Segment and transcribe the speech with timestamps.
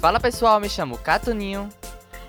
[0.00, 1.68] Fala pessoal, me chamo Catuninho.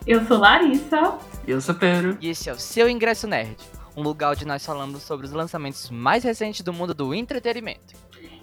[0.07, 1.19] Eu sou Larissa.
[1.47, 2.17] Eu sou Pedro.
[2.19, 3.55] E esse é o seu Ingresso Nerd,
[3.95, 7.93] um lugar onde nós falamos sobre os lançamentos mais recentes do mundo do entretenimento.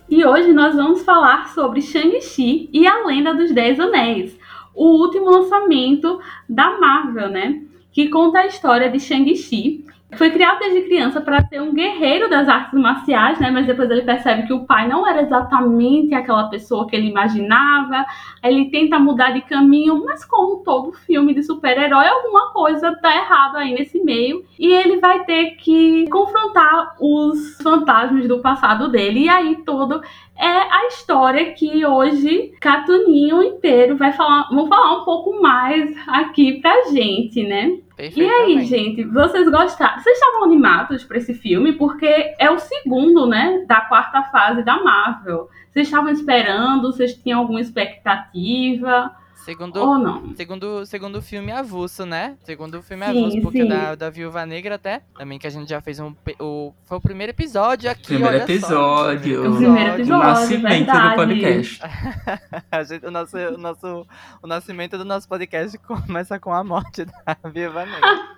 [0.09, 4.38] E hoje nós vamos falar sobre Shang-Chi e a Lenda dos Dez Anéis,
[4.72, 7.63] o último lançamento da Marvel, né?
[7.90, 9.85] Que conta a história de Shang-Chi,
[10.15, 13.51] foi criado desde criança para ser um guerreiro das artes marciais, né?
[13.51, 18.06] Mas depois ele percebe que o pai não era exatamente aquela pessoa que ele imaginava.
[18.42, 23.56] Ele tenta mudar de caminho, mas como todo filme de super-herói, alguma coisa tá errado
[23.56, 24.45] aí nesse meio.
[24.59, 29.25] E ele vai ter que confrontar os fantasmas do passado dele.
[29.25, 30.00] E aí todo
[30.38, 36.61] é a história que hoje Catuninho inteiro vai falar, vou falar um pouco mais aqui
[36.61, 37.78] pra gente, né?
[37.98, 40.00] E aí, gente, vocês gostaram?
[40.00, 41.73] Vocês estavam animados para esse filme?
[41.73, 45.48] Porque é o segundo, né, da quarta fase da Marvel.
[45.70, 46.92] Vocês estavam esperando?
[46.92, 49.10] Vocês tinham alguma expectativa?
[49.46, 50.34] Segundo, Ou não?
[50.34, 52.36] Segundo, segundo filme avulso, né?
[52.42, 53.69] Segundo filme Sim, avulso, porque sim.
[53.69, 56.12] da, da Viúva Negra até, também que a gente já fez um...
[56.41, 58.52] O, foi o primeiro episódio aqui, Primeiro olha só.
[58.52, 59.52] episódio.
[59.52, 61.08] O primeiro O episódio, nascimento verdade.
[61.11, 61.80] do podcast.
[62.72, 64.06] A gente- o, nosso, o, nosso,
[64.42, 68.36] o nascimento do nosso podcast começa com a morte da Viúva Negra.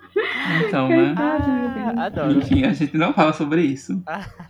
[0.67, 1.15] Então, né?
[1.17, 2.39] Ah, adoro.
[2.39, 4.01] Enfim, a gente não fala sobre isso.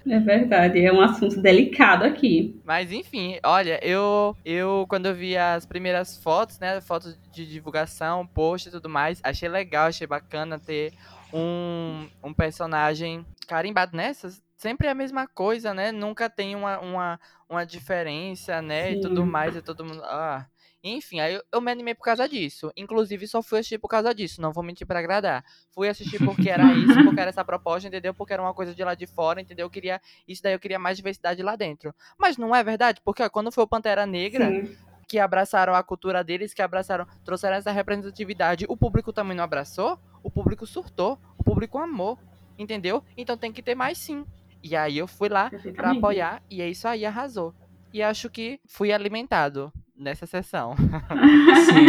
[0.08, 2.60] É verdade, é um assunto delicado aqui.
[2.64, 8.26] Mas enfim, olha, eu, eu quando eu vi as primeiras fotos, né, fotos de divulgação,
[8.26, 10.94] post e tudo mais, achei legal, achei bacana ter
[11.34, 14.42] um, um personagem carimbado nessas.
[14.56, 15.92] Sempre é a mesma coisa, né?
[15.92, 18.92] Nunca tem uma, uma, uma diferença, né?
[18.92, 19.02] E Sim.
[19.02, 20.04] tudo mais, e todo mundo.
[20.04, 20.46] Ah.
[20.84, 22.72] Enfim, aí eu, eu me animei por causa disso.
[22.76, 24.42] Inclusive, só fui assistir por causa disso.
[24.42, 25.44] Não vou mentir pra agradar.
[25.72, 28.14] Fui assistir porque era isso, porque era essa proposta, entendeu?
[28.14, 29.66] Porque era uma coisa de lá de fora, entendeu?
[29.66, 30.02] Eu queria.
[30.28, 31.94] Isso daí eu queria mais diversidade lá dentro.
[32.18, 34.76] Mas não é verdade, porque ó, quando foi o Pantera Negra, Sim.
[35.08, 40.00] que abraçaram a cultura deles, que abraçaram, trouxeram essa representatividade, o público também não abraçou,
[40.24, 42.18] o público surtou, o público amou,
[42.58, 43.04] entendeu?
[43.18, 44.26] Então tem que ter mais sim.
[44.64, 45.98] E aí eu fui lá Perfeitamente.
[45.98, 47.54] apoiar e é isso aí, arrasou.
[47.94, 50.76] E acho que fui alimentado nessa sessão.
[50.78, 51.86] Sim.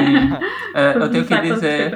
[0.75, 1.93] É, eu tenho que dizer,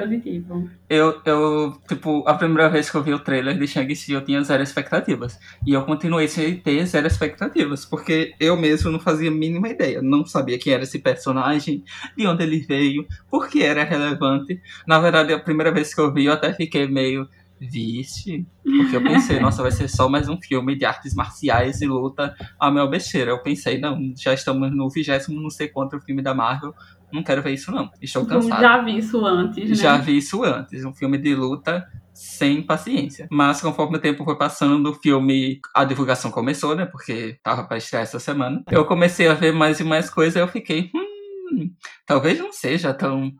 [0.89, 4.41] eu, eu, tipo, a primeira vez que eu vi o trailer de Shang-Chi, eu tinha
[4.41, 5.37] zero expectativas.
[5.65, 10.01] E eu continuei sem ter zero expectativas, porque eu mesmo não fazia a mínima ideia.
[10.01, 11.83] Não sabia quem era esse personagem,
[12.17, 14.61] de onde ele veio, por que era relevante.
[14.87, 17.27] Na verdade, a primeira vez que eu vi, eu até fiquei meio.
[17.69, 21.87] Vixe, porque eu pensei, nossa, vai ser só mais um filme de artes marciais e
[21.87, 23.31] luta a meu besteira.
[23.31, 26.73] Eu pensei, não, já estamos no vigésimo não sei quanto filme da Marvel,
[27.11, 28.61] não quero ver isso não, estou cansado.
[28.61, 29.75] Já vi isso antes, né?
[29.75, 33.27] Já vi isso antes, um filme de luta sem paciência.
[33.29, 36.85] Mas conforme o tempo foi passando, o filme, a divulgação começou, né?
[36.85, 38.63] Porque tava pra estrear essa semana.
[38.71, 41.69] Eu comecei a ver mais e mais coisas e eu fiquei, hum,
[42.05, 43.31] talvez não seja tão.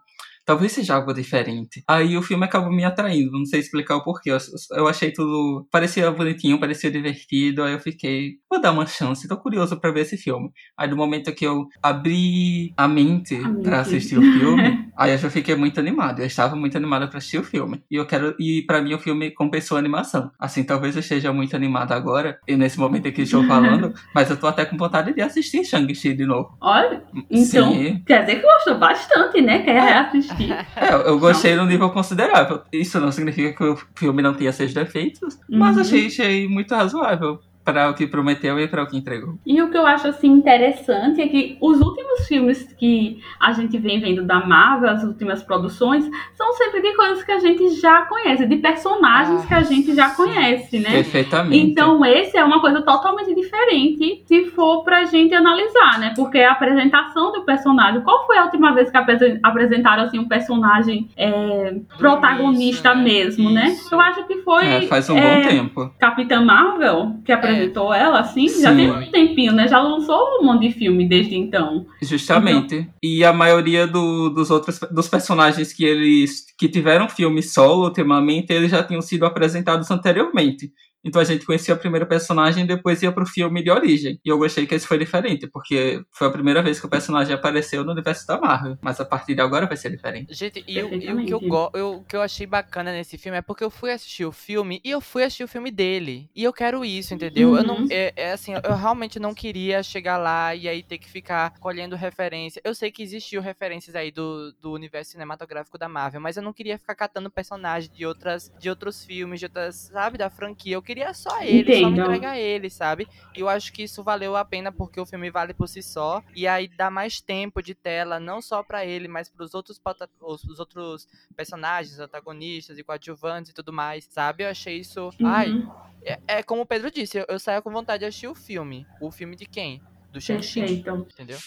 [0.45, 1.83] Talvez seja algo diferente.
[1.87, 4.31] Aí o filme acabou me atraindo, não sei explicar o porquê.
[4.31, 4.37] Eu,
[4.73, 5.67] eu achei tudo.
[5.71, 7.63] Parecia bonitinho, parecia divertido.
[7.63, 10.49] Aí eu fiquei, vou dar uma chance, tô curioso pra ver esse filme.
[10.77, 13.63] Aí do momento que eu abri a mente A mente.
[13.63, 16.19] pra assistir o filme, aí eu já fiquei muito animado.
[16.19, 17.83] Eu estava muito animado pra assistir o filme.
[17.89, 18.35] E eu quero.
[18.39, 20.31] E pra mim o filme compensou a animação.
[20.39, 24.37] Assim, talvez eu esteja muito animado agora, e nesse momento aqui estou falando, mas eu
[24.37, 26.57] tô até com vontade de assistir Shang-Chi de novo.
[26.61, 28.03] Olha, então, Sim.
[28.05, 29.59] quer dizer que gostou bastante, né?
[29.63, 30.51] Quer reassistir.
[30.75, 32.61] É, eu gostei num nível considerável.
[32.71, 35.81] Isso não significa que o filme não tenha seus defeitos, mas Uhum.
[35.81, 39.39] achei, achei muito razoável para o que prometeu e para o que entregou.
[39.43, 43.75] E o que eu acho assim interessante é que os últimos filmes que a gente
[43.79, 48.03] vem vendo da Marvel, as últimas produções, são sempre de coisas que a gente já
[48.03, 50.91] conhece, de personagens Ah, que a gente já conhece, né?
[50.91, 51.57] Perfeitamente.
[51.65, 56.13] Então, esse é uma coisa totalmente diferente se for pra gente analisar, né?
[56.15, 58.01] Porque a apresentação do personagem.
[58.01, 63.03] Qual foi a última vez que apre- apresentaram assim, um personagem é, protagonista início, né?
[63.03, 63.67] mesmo, né?
[63.69, 63.93] Isso.
[63.95, 64.65] Eu acho que foi.
[64.67, 65.91] É, faz um é, bom tempo.
[65.99, 67.54] Capitã Marvel, que apresentou
[67.93, 68.77] ela, assim, já Sim.
[68.77, 69.67] tem um tempinho, né?
[69.67, 71.85] Já lançou um monte de filme desde então.
[72.01, 72.87] Justamente.
[73.03, 78.51] E a maioria do- dos outros dos personagens que eles que tiveram filme solo ultimamente,
[78.51, 80.71] eles já tinham sido apresentados anteriormente.
[81.05, 84.19] Então a gente conhecia a primeira personagem e depois ia pro filme de origem.
[84.25, 87.33] E eu gostei que esse foi diferente, porque foi a primeira vez que o personagem
[87.33, 88.77] apareceu no universo da Marvel.
[88.81, 90.33] Mas a partir de agora vai ser diferente.
[90.33, 93.17] Gente, e, o- e o que eu, go- eu- o que eu achei bacana nesse
[93.17, 96.29] filme é porque eu fui assistir o filme e eu fui assistir o filme dele.
[96.35, 97.55] E eu quero isso, entendeu?
[97.55, 97.87] Eu não, Uhum.
[97.91, 101.95] é, é assim, eu realmente não queria chegar lá e aí ter que ficar colhendo
[101.95, 102.61] referência.
[102.63, 106.53] Eu sei que existiu referências aí do, do universo cinematográfico da Marvel, mas eu não
[106.53, 110.75] queria ficar catando personagens de outras de outros filmes, de outras, sabe, da franquia.
[110.75, 112.01] Eu queria queria só ele, só me Entendo.
[112.01, 113.07] entregar ele, sabe?
[113.35, 116.23] E eu acho que isso valeu a pena porque o filme vale por si só.
[116.33, 119.79] E aí dá mais tempo de tela, não só pra ele, mas pros outros,
[120.21, 121.05] os, os outros
[121.35, 124.45] personagens, antagonistas e coadjuvantes e tudo mais, sabe?
[124.45, 125.09] Eu achei isso.
[125.21, 125.69] Ai, Uhum,
[126.01, 128.87] é, é como o Pedro disse, eu, eu saio com vontade de assistir o filme.
[129.01, 129.81] O filme de quem?
[130.13, 130.85] Do Shang-Chi.
[131.11, 131.37] Entendeu?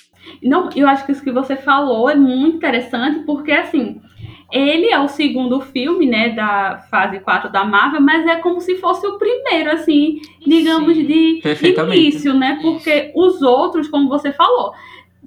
[0.43, 4.03] Não, eu acho que isso que você falou é muito interessante, porque assim,
[4.51, 8.77] ele é o segundo filme, né, da fase 4 da Marvel, mas é como se
[8.77, 11.41] fosse o primeiro, assim, digamos, Sim, de
[11.95, 12.59] início, né?
[12.63, 14.73] Porque os outros, como você falou,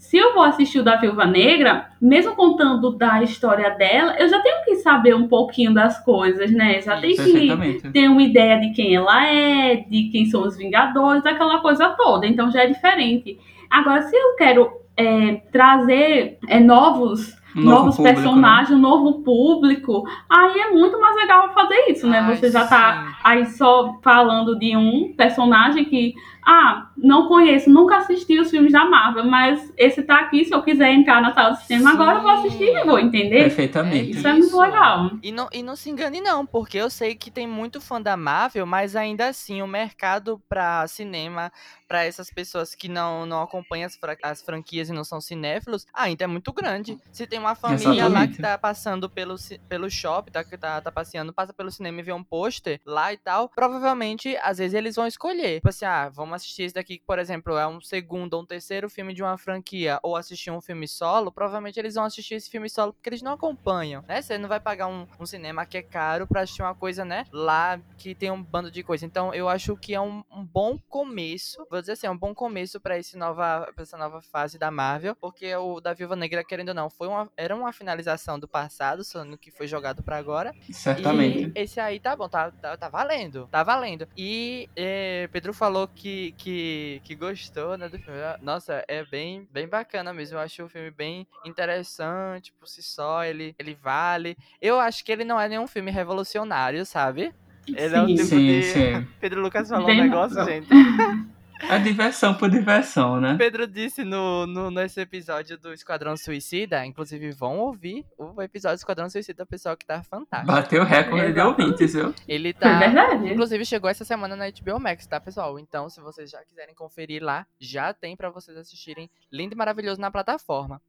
[0.01, 4.39] se eu vou assistir o da Viúva Negra, mesmo contando da história dela, eu já
[4.39, 6.81] tenho que saber um pouquinho das coisas, né?
[6.81, 11.23] Já tenho que ter uma ideia de quem ela é, de quem são os Vingadores,
[11.23, 12.25] aquela coisa toda.
[12.25, 13.37] Então já é diferente.
[13.69, 19.21] Agora, se eu quero é, trazer é, novos, Um novo novos público, personagens, um novo
[19.23, 22.19] público, aí é muito mais legal fazer isso, né?
[22.19, 23.15] Ai, Você já tá sim.
[23.23, 26.13] aí só falando de um personagem que,
[26.45, 30.61] ah, não conheço, nunca assisti os filmes da Marvel, mas esse tá aqui, se eu
[30.63, 33.43] quiser entrar na sala de cinema, agora eu vou assistir e vou entender.
[33.43, 34.11] Perfeitamente.
[34.11, 35.11] Isso é muito legal.
[35.21, 38.15] E não, e não se engane não, porque eu sei que tem muito fã da
[38.15, 41.51] Marvel, mas ainda assim o mercado pra cinema,
[41.87, 45.85] pra essas pessoas que não, não acompanham as, fra- as franquias e não são cinéfilos,
[45.93, 46.97] ainda é muito grande.
[47.11, 48.35] Se tem uma família lá Exatamente.
[48.35, 49.35] que tá passando pelo,
[49.67, 53.11] pelo shopping, tá, que tá, tá passeando, passa pelo cinema e vê um pôster lá
[53.11, 55.55] e tal, provavelmente, às vezes eles vão escolher.
[55.55, 58.45] Tipo assim, ah, vamos assistir esse daqui, que, por exemplo, é um segundo ou um
[58.45, 62.49] terceiro filme de uma franquia, ou assistir um filme solo, provavelmente eles vão assistir esse
[62.49, 64.21] filme solo porque eles não acompanham, né?
[64.21, 67.25] Você não vai pagar um, um cinema que é caro pra assistir uma coisa, né?
[67.31, 69.05] Lá que tem um bando de coisa.
[69.05, 72.33] Então, eu acho que é um, um bom começo, vou dizer assim, é um bom
[72.33, 76.43] começo pra, esse nova, pra essa nova fase da Marvel, porque o da Viúva Negra,
[76.43, 80.03] querendo ou não, foi uma, era uma finalização do passado, só no que foi jogado
[80.03, 80.53] pra agora.
[80.71, 81.51] Certamente.
[81.55, 84.07] E esse aí tá bom, tá, tá, tá valendo, tá valendo.
[84.17, 88.19] E eh, Pedro falou que, que, que gostou, né, do filme.
[88.41, 90.37] Nossa, é bem, bem bacana mesmo.
[90.37, 94.37] Eu acho o filme bem interessante por si só, ele, ele vale.
[94.61, 97.33] Eu acho que ele não é nenhum filme revolucionário, sabe?
[97.67, 98.15] Ele é Sim.
[98.15, 98.63] tipo Sim, de...
[98.63, 99.07] sim.
[99.19, 100.67] Pedro Lucas falou Bem- um negócio, gente.
[101.69, 103.35] É diversão por diversão, né?
[103.37, 108.79] Pedro disse no, no, nesse episódio do Esquadrão Suicida, inclusive vão ouvir o episódio do
[108.79, 110.51] Esquadrão Suicida, pessoal que tá fantástico.
[110.51, 111.61] Bateu o recorde de Exato.
[111.61, 112.13] ouvintes, viu?
[112.27, 112.79] Ele tá.
[112.79, 113.31] verdade.
[113.31, 115.57] Inclusive chegou essa semana na HBO Max, tá, pessoal?
[115.59, 120.01] Então, se vocês já quiserem conferir lá, já tem pra vocês assistirem lindo e maravilhoso
[120.01, 120.81] na plataforma.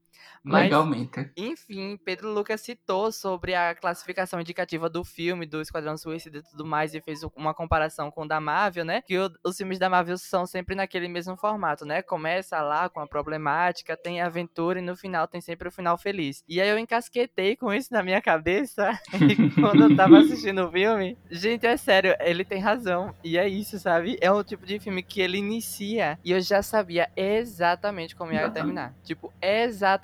[0.43, 1.31] Mas, Legalmente.
[1.37, 6.65] enfim, Pedro Lucas citou sobre a classificação indicativa do filme, do Esquadrão Suicida e tudo
[6.65, 9.01] mais, e fez uma comparação com o da Marvel, né?
[9.05, 12.01] Que o- os filmes da Marvel são sempre naquele mesmo formato, né?
[12.01, 15.97] Começa lá com a problemática, tem a aventura e no final tem sempre o final
[15.97, 16.43] feliz.
[16.47, 18.91] E aí eu encasquetei com isso na minha cabeça
[19.59, 21.17] quando eu tava assistindo o filme.
[21.31, 23.15] Gente, é sério, ele tem razão.
[23.23, 24.17] E é isso, sabe?
[24.21, 28.49] É o tipo de filme que ele inicia e eu já sabia exatamente como ia
[28.49, 28.93] terminar.
[29.03, 30.02] Tipo, exatamente.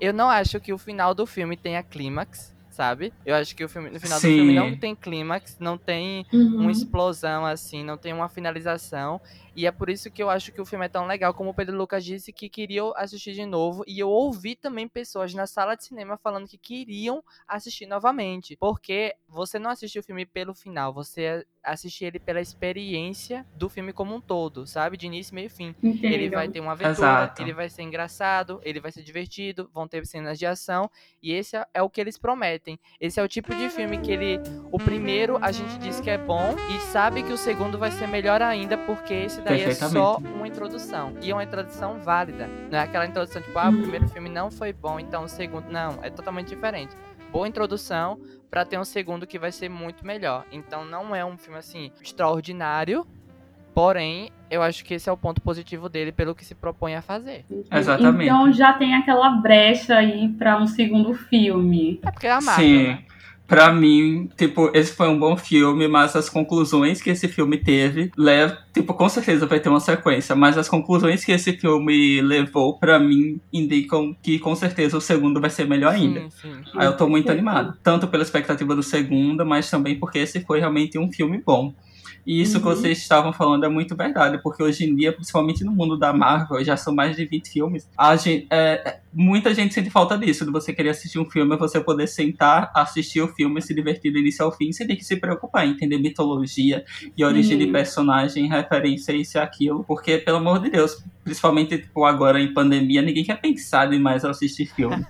[0.00, 3.12] Eu não acho que o final do filme tenha clímax, sabe?
[3.24, 4.34] Eu acho que o, filme, no final do Sim.
[4.34, 6.62] filme não tem clímax, não tem Uhum.
[6.62, 9.20] uma explosão assim, não tem uma finalização.
[9.56, 11.54] E é por isso que eu acho que o filme é tão legal, como o
[11.54, 13.84] Pedro Lucas disse que queriam assistir de novo.
[13.86, 18.56] E eu ouvi também pessoas na sala de cinema falando que queriam assistir novamente.
[18.56, 23.92] Porque você não assiste o filme pelo final, você assiste ele pela experiência do filme
[23.92, 24.96] como um todo, sabe?
[24.96, 25.74] De início, meio e fim.
[25.82, 26.12] Entendo.
[26.12, 27.42] Ele vai ter uma aventura, Exato.
[27.42, 30.90] ele vai ser engraçado, ele vai ser divertido, vão ter cenas de ação,
[31.22, 32.78] e esse é- é o que eles prometem.
[33.00, 34.38] Esse é o tipo de filme que ele.
[34.70, 38.08] O primeiro a gente diz que é bom e sabe que o segundo vai ser
[38.08, 41.12] melhor ainda, porque esse daí é só uma introdução.
[41.22, 42.48] E é uma introdução válida.
[42.70, 43.82] Não é aquela introdução tipo, ah, o Uhum.
[43.82, 45.70] primeiro filme não foi bom, então o segundo.
[45.70, 46.94] Não, é totalmente diferente.
[47.30, 48.18] Boa introdução
[48.50, 50.44] pra ter um segundo que vai ser muito melhor.
[50.52, 53.06] Então não é um filme assim extraordinário.
[53.74, 57.02] Porém, eu acho que esse é o ponto positivo dele pelo que se propõe a
[57.02, 57.44] fazer.
[57.72, 58.24] Exatamente.
[58.30, 61.98] Então já tem aquela brecha aí pra um segundo filme.
[62.04, 62.86] É porque é a Marvel, Sim.
[62.86, 63.04] né?
[63.46, 68.10] Pra mim, tipo, esse foi um bom filme, mas as conclusões que esse filme teve,
[68.16, 72.78] leva, tipo, com certeza vai ter uma sequência, mas as conclusões que esse filme levou,
[72.78, 76.20] pra mim, indicam que com certeza o segundo vai ser melhor ainda.
[76.20, 76.52] Sim, sim.
[76.74, 77.76] Aí eu tô muito animado.
[77.82, 81.74] Tanto pela expectativa do segundo, mas também porque esse foi realmente um filme bom.
[82.26, 82.74] E isso que Uhum.
[82.74, 86.64] vocês estavam falando é muito verdade, porque hoje em dia, principalmente no mundo da Marvel,
[86.64, 87.88] já são mais de 20 filmes.
[87.96, 91.80] A gente, é, muita gente sente falta disso, de você querer assistir um filme, você
[91.80, 95.16] poder sentar, assistir o filme, se divertir do início ao fim, sem ter que se
[95.16, 96.84] preocupar em entender mitologia
[97.16, 97.66] e origem Sim.
[97.66, 99.84] de personagem, referência, isso e aquilo.
[99.84, 104.30] Porque, pelo amor de Deus, principalmente tipo, agora em pandemia, ninguém quer pensar demais ao
[104.30, 105.04] assistir filme.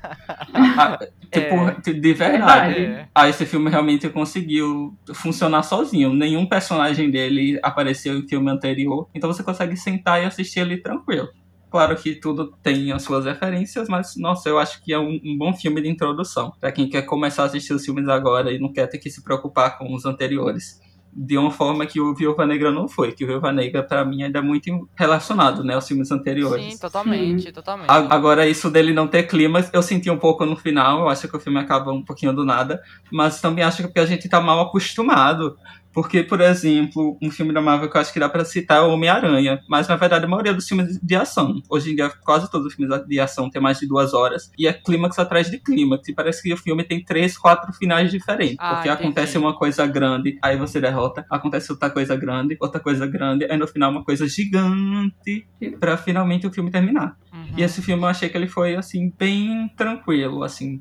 [1.41, 2.85] Tipo, de verdade.
[2.85, 3.09] É.
[3.15, 6.13] Aí esse filme realmente conseguiu funcionar sozinho.
[6.13, 9.09] Nenhum personagem dele apareceu em filme anterior.
[9.15, 11.29] Então você consegue sentar e assistir ali tranquilo.
[11.71, 15.37] Claro que tudo tem as suas referências, mas nossa, eu acho que é um, um
[15.37, 16.53] bom filme de introdução.
[16.61, 19.25] Pra quem quer começar a assistir os filmes agora e não quer ter que se
[19.25, 20.81] preocupar com os anteriores.
[21.17, 23.13] De uma forma que o Viúva Negra não foi.
[23.13, 26.73] Que o Viúva Negra, pra mim, ainda é muito relacionado, né, aos filmes anteriores.
[26.75, 27.89] Sim, totalmente, totalmente.
[27.89, 31.01] A- Agora, isso dele não ter clima, eu senti um pouco no final.
[31.01, 32.81] Eu acho que o filme acaba um pouquinho do nada.
[33.13, 35.57] Mas também acho que a gente tá mal acostumado.
[35.95, 38.81] Porque, por exemplo, um filme da Marvel que eu acho que dá pra citar é
[38.81, 39.61] o Homem-Aranha.
[39.69, 41.63] Mas, na verdade, a maioria dos filmes de ação.
[41.71, 44.51] Hoje em dia, quase todos os filmes de ação têm mais de duas horas.
[44.59, 46.09] E é clímax atrás de clímax.
[46.09, 48.57] E parece que o filme tem três, quatro finais diferentes.
[48.59, 49.05] Ah, porque entendi.
[49.05, 51.25] acontece uma coisa grande, aí você derrota.
[51.31, 53.47] Acontece outra coisa grande, outra coisa grande.
[53.49, 55.47] Aí no final uma coisa gigante.
[55.79, 57.17] Pra finalmente o filme terminar.
[57.33, 57.47] Uhum.
[57.57, 60.81] E esse filme eu achei que ele foi, assim, bem tranquilo, assim,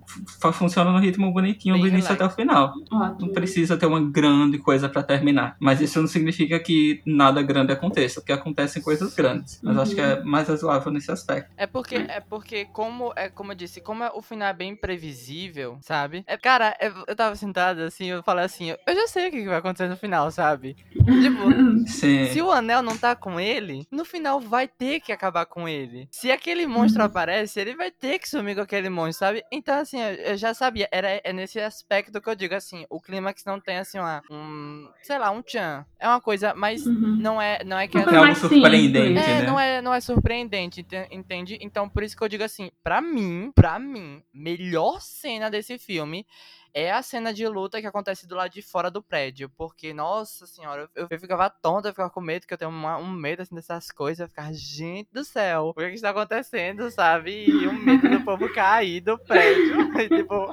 [0.53, 2.21] funciona no ritmo bonitinho Bem do início relax.
[2.21, 2.73] até o final.
[2.91, 3.33] Não Ótimo.
[3.33, 5.55] precisa ter uma grande coisa terminar.
[5.59, 9.59] Mas isso não significa que nada grande aconteça, porque acontecem coisas grandes.
[9.61, 11.51] Mas eu acho que é mais razoável nesse aspecto.
[11.57, 14.75] É porque, é porque como, é como eu disse, como é- o final é bem
[14.75, 16.23] previsível, sabe?
[16.27, 19.41] É, cara, é- eu tava sentada assim, eu falei assim, eu já sei o que
[19.41, 20.75] que vai acontecer no final, sabe?
[21.21, 21.43] Tipo,
[21.87, 22.25] Sim.
[22.27, 26.07] se o anel não tá com ele, no final vai ter que acabar com ele.
[26.11, 27.07] Se aquele monstro Uhum.
[27.07, 29.43] aparece, ele vai ter que sumir com aquele monstro, sabe?
[29.51, 30.87] Então, assim, eu, eu já sabia.
[30.91, 34.87] Era, é nesse aspecto que eu digo, assim, o clímax não tem, assim, uma, um,
[35.01, 35.85] sei lá, um tchan.
[35.99, 37.17] É uma coisa, mas Uhum.
[37.19, 39.45] não é, não é que é É algo surpreendente, é, né?
[39.45, 41.57] não é, não é surpreendente, ente- entende?
[41.61, 46.25] Então, por isso que eu digo assim, pra mim, pra mim, melhor cena desse filme
[46.73, 49.49] é a cena de luta que acontece do lado de fora do prédio.
[49.57, 52.97] Porque, nossa senhora, eu, eu ficava tonta, eu ficava com medo, que eu tenho uma-
[52.97, 54.19] um medo assim dessas coisas.
[54.21, 57.31] Eu ficava, gente do céu, o que, que está acontecendo, sabe?
[57.31, 59.73] E o medo do povo cair do prédio.
[60.03, 60.49] E, tipo,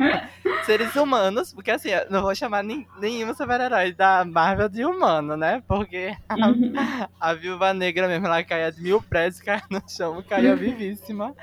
[0.67, 5.37] seres humanos, porque assim, eu não vou chamar nin- nenhum super-herói da Marvel de humano,
[5.37, 5.63] né?
[5.67, 6.73] Porque Uhum.
[7.19, 11.35] a viúva negra mesmo, ela caía de mil prédios, caía no chão, caía vivíssima.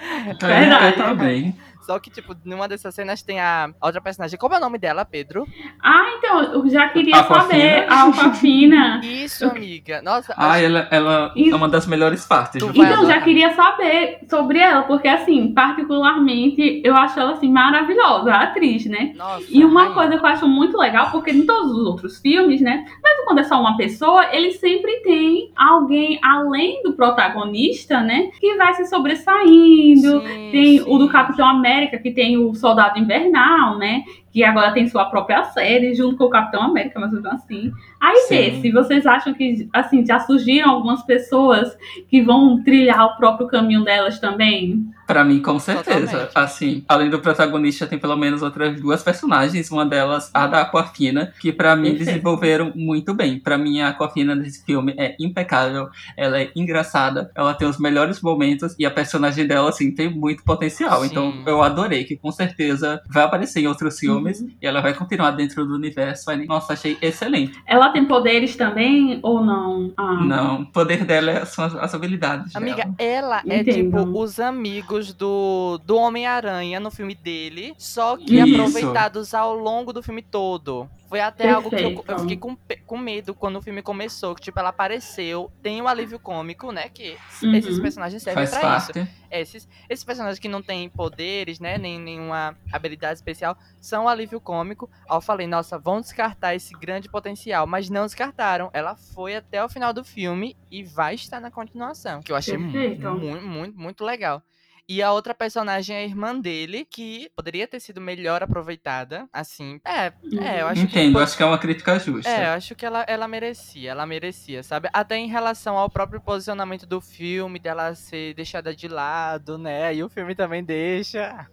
[0.48, 1.58] É, tá bem.
[1.88, 4.38] Só que, tipo, numa dessas cenas tem a a outra personagem.
[4.38, 5.46] Como é o nome dela, Pedro?
[5.82, 7.42] Ah, então, eu já queria Aquafina.
[7.48, 7.92] saber.
[7.92, 9.02] A Alfafina.
[9.04, 10.02] Isso, amiga.
[10.02, 12.62] Nossa, Ah, ela, ela é uma das melhores partes.
[12.62, 18.44] Então, já queria saber sobre ela, porque, assim, particularmente, eu acho ela, assim, maravilhosa, a
[18.44, 19.14] atriz, né?
[19.16, 19.46] nossa.
[19.50, 19.96] E uma rainha.
[19.96, 22.86] coisa que eu acho muito legal, porque em todos os outros filmes, né?
[23.04, 28.30] Mesmo quando é só uma pessoa, ele sempre tem alguém além do protagonista, né?
[28.40, 30.22] Que vai se sobressaindo.
[30.22, 30.84] Sim, Tem sim.
[30.88, 34.04] o do Capitão América, que tem o Soldado Invernal, né?
[34.38, 37.72] Que agora tem sua própria série, junto com o Capitão América, mas assim.
[38.00, 38.36] Aí, Sim.
[38.36, 41.76] desse, vocês acham que, assim, já surgiram algumas pessoas
[42.08, 44.86] que vão trilhar o próprio caminho delas também?
[45.08, 46.06] Pra mim, com certeza.
[46.06, 46.32] Totalmente.
[46.36, 49.72] Assim, além do protagonista, tem pelo menos outras duas personagens.
[49.72, 52.06] Uma delas, a da Aquafina, que pra mim Perfeito.
[52.06, 53.40] desenvolveram muito bem.
[53.40, 55.88] Pra mim, a Aquafina desse filme é impecável.
[56.18, 57.32] Ela é engraçada.
[57.34, 58.76] Ela tem os melhores momentos.
[58.78, 61.00] E a personagem dela, assim, tem muito potencial.
[61.02, 61.08] Sim.
[61.08, 62.04] Então, eu adorei.
[62.04, 64.27] Que com certeza vai aparecer em outros filmes.
[64.34, 64.52] Uhum.
[64.62, 66.26] E ela vai continuar dentro do universo.
[66.26, 67.58] Vai- Nossa, achei excelente.
[67.66, 69.94] Ela tem poderes também ou não?
[69.98, 70.14] Ah.
[70.26, 72.96] Não, o poder dela é- são as, as habilidades Amiga, dela.
[72.98, 73.74] ela é Entendo.
[73.76, 78.54] tipo os amigos do, do Homem-Aranha no filme dele, só que Isso.
[78.62, 80.90] aproveitados ao longo do filme todo.
[81.08, 82.12] Foi até algo que eu, Perfeito.
[82.12, 84.36] eu fiquei com, com medo quando o filme começou.
[84.36, 86.90] Que, tipo, ela apareceu, tem o alívio cômico, né?
[86.90, 87.56] Que Uhum.
[87.56, 88.94] esses personagens servem Faz pra isso.
[88.94, 89.12] parte.
[89.32, 91.78] Esses, esses personagens que não têm poderes, né?
[91.78, 94.90] Nem nenhuma habilidade especial, são o alívio cômico.
[95.10, 97.66] Aí eu falei, nossa, vão descartar esse grande potencial.
[97.66, 98.70] Mas não descartaram.
[98.74, 102.22] Ela foi até o final do filme e vai estar na continuação.
[102.22, 103.10] Que eu achei mu- Perfeito.
[103.12, 104.42] muito, muito, muito legal.
[104.90, 109.28] E a outra personagem é a irmã dele, que poderia ter sido melhor aproveitada.
[109.34, 111.00] Assim, é, é, eu acho que.
[111.00, 112.30] Entendo, acho que é uma crítica justa.
[112.30, 114.88] É, eu acho que ela, ela merecia, ela merecia, sabe?
[114.94, 119.94] Até em relação ao próprio posicionamento do filme, dela ser deixada de lado, né?
[119.94, 121.48] E o filme também deixa.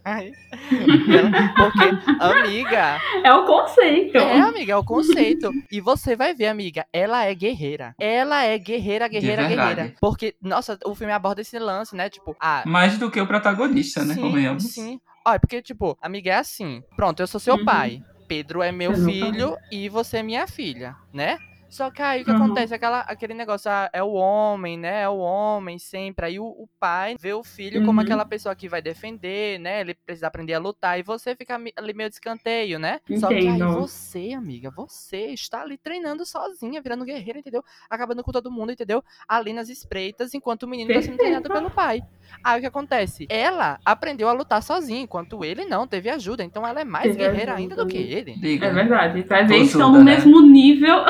[1.57, 4.17] Porque, amiga, É o conceito.
[4.17, 5.51] é, amiga, é o conceito.
[5.69, 7.93] E você vai ver, amiga, ela é guerreira.
[7.99, 9.93] Ela é guerreira, guerreira, guerreira.
[9.99, 12.09] Porque, nossa, o filme aborda esse lance, né?
[12.09, 14.13] Tipo, ah, Mais do que o protagonista, né?
[14.15, 14.63] Sim, Convenhamos.
[14.63, 14.99] sim.
[15.27, 16.83] Olha, porque, tipo, amiga, é assim.
[16.95, 17.65] Pronto, eu sou seu Uhum.
[17.65, 18.01] pai.
[18.27, 21.37] Pedro é meu filho e você é minha filha, né?
[21.69, 22.37] Só que aí o que Uhum.
[22.37, 22.73] acontece?
[22.73, 25.01] Aquela, aquele negócio, ah, é o homem, né?
[25.01, 26.25] É o homem sempre.
[26.27, 28.03] Aí o, o pai vê o filho como Uhum.
[28.03, 29.81] aquela pessoa que vai defender, né?
[29.81, 30.97] Ele precisa aprender a lutar.
[30.97, 32.99] E você fica ali meio de escanteio, né?
[33.13, 33.65] Só que aí Entendo.
[33.67, 37.63] você, amiga, você está ali treinando sozinha, virando guerreira, entendeu?
[37.89, 39.03] Acabando com todo mundo, entendeu?
[39.27, 42.01] Ali nas espreitas, enquanto o menino tá sendo treinado pelo pai.
[42.43, 43.25] Aí o que acontece?
[43.29, 46.43] Ela aprendeu a lutar sozinha, enquanto ele não, teve ajuda.
[46.43, 48.03] Então ela é mais Teve guerreira ajuda, ainda do que né?
[48.05, 48.33] ele.
[48.35, 48.67] Diga.
[48.67, 49.21] É verdade.
[49.23, 50.15] Vai ver, estão no né?
[50.15, 51.03] mesmo nível.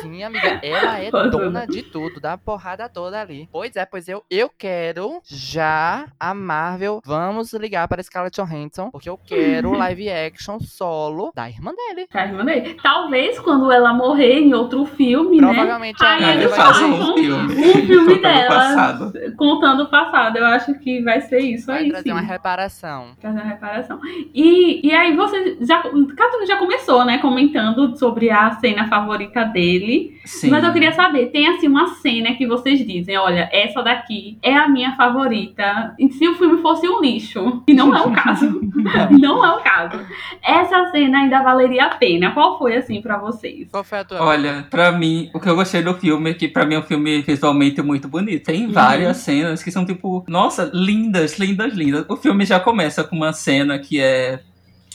[0.00, 1.30] Sim, amiga, ela é Posuda.
[1.30, 3.48] dona de tudo, dá a porrada toda ali.
[3.52, 9.08] Pois é, pois eu, eu quero já a Marvel, vamos ligar para Scarlett Johansson, porque
[9.08, 12.06] eu quero live action solo da irmã dele.
[12.06, 12.76] Tá, irmã dele.
[12.82, 15.46] Talvez quando ela morrer em outro filme, né?
[15.48, 17.54] Provavelmente Aí a eles eu Marvel faço vai, façam um filme.
[17.54, 18.48] um filme contando o dela.
[18.48, 19.12] passado.
[19.36, 20.36] Contando o passado.
[20.38, 22.12] Eu acho que vai ser isso vai aí, trazer sim.
[22.12, 23.08] uma reparação.
[23.20, 23.98] Fazer uma reparação.
[24.34, 25.78] E, e aí você já.
[25.82, 27.18] Catuna já começou, né?
[27.18, 30.18] Comentando sobre a cena favorita dele.
[30.24, 30.50] Sim.
[30.50, 34.54] Mas eu queria saber, tem assim uma cena que vocês dizem, olha, essa daqui é
[34.56, 35.94] a minha favorita.
[35.98, 38.60] E se o filme fosse um lixo, e não é o caso.
[39.18, 39.98] não é o caso.
[40.42, 42.32] Essa cena ainda valeria a pena.
[42.32, 43.68] Qual foi assim pra vocês?
[43.70, 44.22] Qual foi a tua?
[44.22, 46.82] Olha, pra mim, o que eu gostei do filme é que pra mim é um
[46.82, 48.44] filme visualmente muito bonito.
[48.44, 48.72] Tem Uhum.
[48.72, 52.06] várias cenas que são tipo, nossa, lindas, lindas, lindas.
[52.08, 54.40] O filme já começa com uma cena que é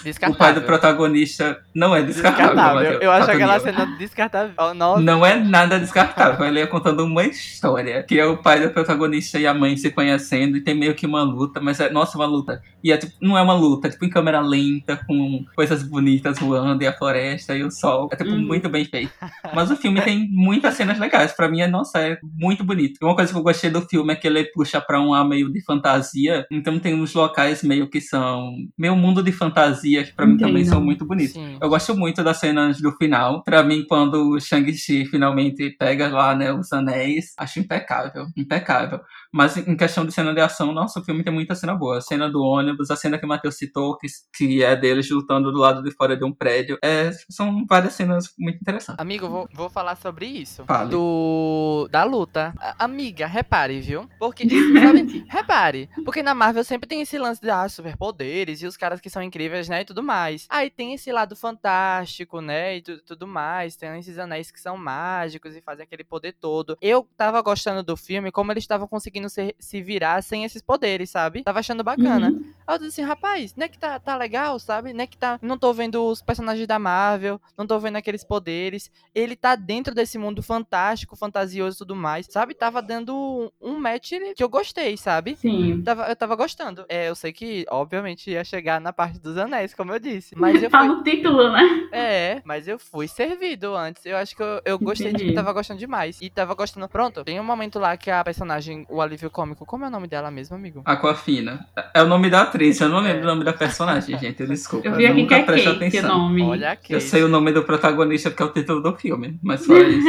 [0.10, 0.62] o pai Descartável.
[0.62, 2.48] do protagonista não é descartável.
[2.56, 2.94] Descartável.
[2.94, 4.74] mas Eu acho aquela cena descartável.
[4.76, 5.02] Nossa.
[5.02, 6.46] Não é nada descartável.
[6.46, 8.04] Ele é contando uma história.
[8.04, 10.58] Que é o pai do protagonista e a mãe se conhecendo.
[10.58, 11.60] E tem meio que uma luta.
[11.62, 12.62] Mas é, nossa, uma luta.
[12.84, 13.88] E é, tipo, não é uma luta.
[13.88, 14.98] É tipo em câmera lenta.
[15.08, 16.84] Com coisas bonitas voando.
[16.84, 18.10] E a floresta e o sol.
[18.12, 18.42] É tipo Uhum.
[18.42, 19.12] muito bem feito.
[19.54, 21.32] Mas o filme tem muitas cenas legais.
[21.34, 22.98] Pra mim, é, nossa, é muito bonito.
[23.02, 25.52] Uma coisa que eu gostei do filme é que ele puxa pra um ar meio
[25.52, 26.46] de fantasia.
[26.52, 28.52] Então tem uns locais meio que são...
[28.78, 29.95] Meio mundo de fantasia.
[30.04, 31.34] Que pra mim também são muito bonitos.
[31.34, 31.58] Sim.
[31.62, 33.44] Eu gosto muito das cenas do final.
[33.44, 39.00] Pra mim, quando o Shang-Chi finalmente pega lá, né, os anéis, acho impecável, impecável.
[39.36, 41.98] Mas em questão de cena de ação, nossa, o filme tem muita cena boa.
[41.98, 45.52] A cena do ônibus, a cena que o Matheus citou, que, que é deles lutando
[45.52, 46.78] do lado de fora de um prédio.
[46.82, 49.00] É, são várias cenas muito interessantes.
[49.00, 50.64] Amigo, vou, vou falar sobre isso.
[50.66, 50.90] Fale.
[50.90, 51.88] Do.
[51.92, 52.54] Da luta.
[52.60, 54.10] A- amiga, repare, viu?
[54.18, 55.90] Porque, sabe, repare.
[56.06, 59.22] Porque na Marvel sempre tem esse lance de ah, superpoderes e os caras que são
[59.22, 59.82] incríveis, né?
[59.82, 60.46] E tudo mais.
[60.50, 62.78] Aí tem esse lado fantástico, né?
[62.78, 63.76] E tu- tudo mais.
[63.76, 66.78] Tem esses anéis que são mágicos e fazem aquele poder todo.
[66.82, 71.10] Eu tava gostando do filme, como eles estavam conseguindo se, se virar sem esses poderes,
[71.10, 71.44] sabe?
[71.44, 72.30] Tava achando bacana.
[72.30, 72.54] Uhum.
[72.68, 74.94] Aí eu disse assim, rapaz, não é que tá, tá legal, sabe?
[74.94, 75.40] Não é que tá.
[75.42, 78.90] Não tô vendo os personagens da Marvel, não tô vendo aqueles poderes.
[79.14, 82.54] Ele tá dentro desse mundo fantástico, fantasioso e tudo mais, sabe?
[82.54, 83.16] Tava dando
[83.62, 85.36] um, um match que eu gostei, sabe?
[85.36, 85.82] Sim.
[85.84, 86.86] Tava, eu tava gostando.
[86.90, 90.36] É, eu sei que, obviamente, ia chegar na parte dos anéis, como eu disse.
[90.38, 90.88] Mas eu Tá fui.
[90.88, 91.62] no título, né?
[91.92, 94.06] É, mas eu fui servido antes.
[94.06, 95.26] Eu acho que eu, eu gostei, Entendi.
[95.26, 96.20] tipo, tava gostando demais.
[96.22, 96.88] E tava gostando.
[96.90, 100.08] Pronto, tem um momento lá que a personagem, o alívio cômico, como é o nome
[100.08, 100.82] dela mesmo, amigo?
[100.86, 101.68] Aquafina.
[101.94, 104.46] É o nome da atriz, eu não lembro o nome da personagem, gente.
[104.46, 104.88] Desculpa.
[104.88, 106.18] Eu vi aqui que nunca é presto Kate, que atenção.
[106.18, 106.42] nome.
[106.44, 106.94] Olha aqui.
[106.94, 110.08] Eu sei o nome do protagonista porque é o título do filme, mas fora isso.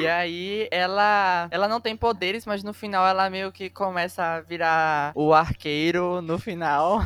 [0.00, 4.40] E aí ela ela não tem poderes, mas no final ela meio que começa a
[4.40, 7.02] virar o arqueiro no final.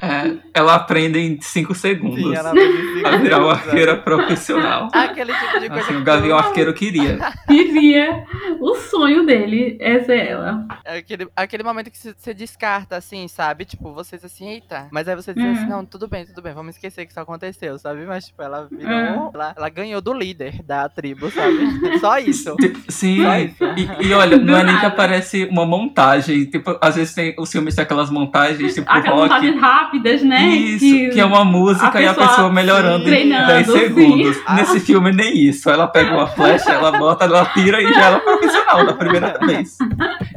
[0.00, 4.88] É, ela aprende em 5 segundos Sim, ela vai a virar uma arqueira profissional.
[4.92, 7.18] Aquele tipo de coisa Assim, que o Gavião Arqueiro queria.
[7.48, 8.24] Vivia
[8.60, 10.66] o sonho dele, essa é ela.
[10.84, 13.64] é aquele, aquele momento que você você descarta, assim, sabe?
[13.64, 14.88] Tipo, vocês assim, eita.
[14.90, 15.52] Mas aí você diz Uhum.
[15.52, 18.04] assim, não, tudo bem, tudo bem, vamos esquecer que isso aconteceu, sabe?
[18.06, 18.92] Mas, tipo, ela virou.
[18.94, 19.30] Uhum.
[19.34, 21.58] Ela, ela ganhou do líder da tribo, sabe?
[22.00, 22.56] Só isso.
[22.88, 23.64] Sim, Só isso.
[24.00, 26.44] e, e olha, não é nem que aparece uma montagem.
[26.46, 29.28] Tipo, às vezes tem, os filmes têm aquelas montagens, tipo Aquelas rock.
[29.32, 30.42] montagens rápidas, né?
[30.48, 33.72] Isso, que, é uma música a e a pessoa melhorando em treinando, 10 sim.
[33.78, 34.36] segundos.
[34.46, 34.54] Ah.
[34.54, 35.68] Nesse filme, nem isso.
[35.70, 39.38] Ela pega uma flecha, ela bota, ela tira e já ela é profissional da primeira
[39.46, 39.76] vez.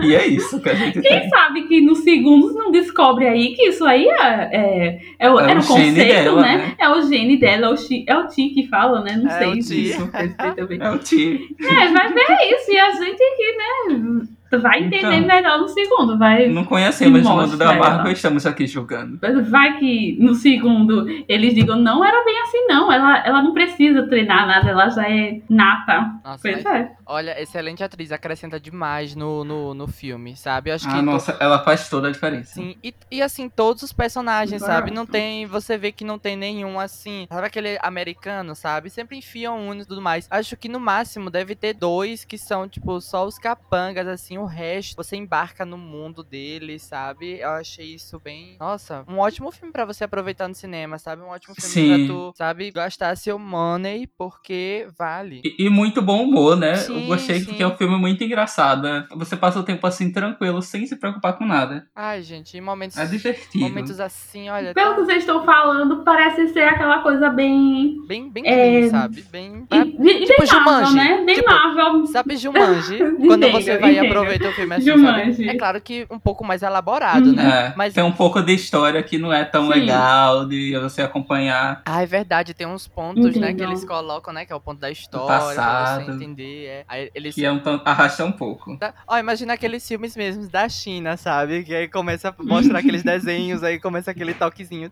[0.06, 1.30] E é isso que a gente Quem tem.
[1.30, 5.50] sabe que nos segundos não descobre aí que isso aí é, é, é o, É
[5.52, 6.58] era o o conceito, gene dela, né?
[6.58, 6.76] né?
[6.80, 9.16] É o gene dela, é o, chi, é o Ti que fala, né?
[9.18, 9.60] Não É sei o Ti.
[9.62, 10.08] disso.
[10.08, 10.82] perfeitamente.
[10.84, 11.39] É o tio.
[11.62, 12.72] É, vai ver isso.
[12.72, 14.28] E a gente aqui, né?
[14.60, 15.28] Vai entender Então.
[15.28, 16.18] melhor no segundo.
[16.18, 18.10] Vai, Não conhecemos o mundo da Marvel ela.
[18.10, 19.20] e estamos aqui julgando.
[19.50, 22.92] vai que no segundo eles digam, não era bem assim, não.
[22.92, 26.12] Ela, ela não precisa treinar nada, ela já é nata.
[26.24, 26.92] Nossa, Pois mas, é.
[27.06, 30.70] olha, excelente atriz, acrescenta demais no, no, no filme, sabe?
[30.70, 32.54] Eu acho que Ah, nossa, ela faz toda a diferença.
[32.54, 34.72] Sim, e, e assim, todos os personagens, Exato.
[34.72, 34.92] sabe?
[34.92, 35.46] Não tem.
[35.46, 37.28] Você vê que não tem nenhum assim.
[37.32, 38.89] Sabe aquele americano, sabe?
[38.89, 40.28] Sempre enfiam um e tudo mais.
[40.30, 44.38] Acho que no máximo deve ter dois que são, tipo, só os capangas, assim.
[44.44, 47.40] O resto, você embarca no mundo deles, sabe?
[47.40, 48.58] Eu achei isso bem.
[48.60, 51.22] Nossa, um ótimo filme pra você aproveitar no cinema, sabe?
[51.22, 52.08] Um ótimo filme Sim.
[52.08, 52.72] pra tu, sabe?
[52.72, 55.42] Gastar seu money porque vale.
[55.46, 56.76] E, e muito bom humor, né?
[56.76, 57.46] Sim, Eu gostei sim.
[57.46, 58.84] porque é um filme muito engraçado.
[58.84, 59.08] né?
[59.16, 61.88] Você passa o tempo assim tranquilo, sem se preocupar com nada.
[61.96, 62.98] Ai, gente, em momentos.
[62.98, 63.64] É divertido.
[63.64, 64.74] Momentos assim, olha.
[64.74, 67.96] Pelo que tão- vocês estão falando, parece ser aquela coisa bem.
[68.08, 69.22] Bem, bem É, clean, sabe?
[69.32, 69.66] Bem.
[69.72, 70.96] e- bem Tipo bem Marvel, Jumanji.
[70.96, 71.24] né?
[71.26, 72.08] Bem Tipo, Marvel.
[72.08, 72.98] Sabe Jumanji?
[73.26, 74.06] quando Entendo, você vai entendo.
[74.08, 75.32] aproveitar aproveitou o filme assim, Jumanji.
[75.36, 75.50] sabe?
[75.50, 77.69] É claro que um pouco mais elaborado, né?
[77.72, 79.80] É, Mas- Tem um pouco de história que não é tão Sim.
[79.80, 81.82] legal de você acompanhar.
[81.86, 84.80] Ah, é verdade, tem uns pontos, né, que eles colocam, né, que é o ponto
[84.80, 86.06] da história, pra passado.
[86.06, 86.86] você entender, é.
[86.88, 87.36] Aí eles...
[87.36, 88.78] Que é um tanto, arrasta um pouco.
[88.78, 91.63] Tá- Ó, imagina aqueles filmes mesmos da China, sabe?
[91.63, 94.91] Que aí começa a mostrar aqueles desenhos, aí começa aquele toquezinho.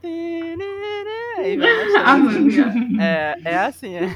[1.38, 1.70] Aí vai
[2.06, 3.02] Ah, mostrando.
[3.02, 4.10] É, é assim, é.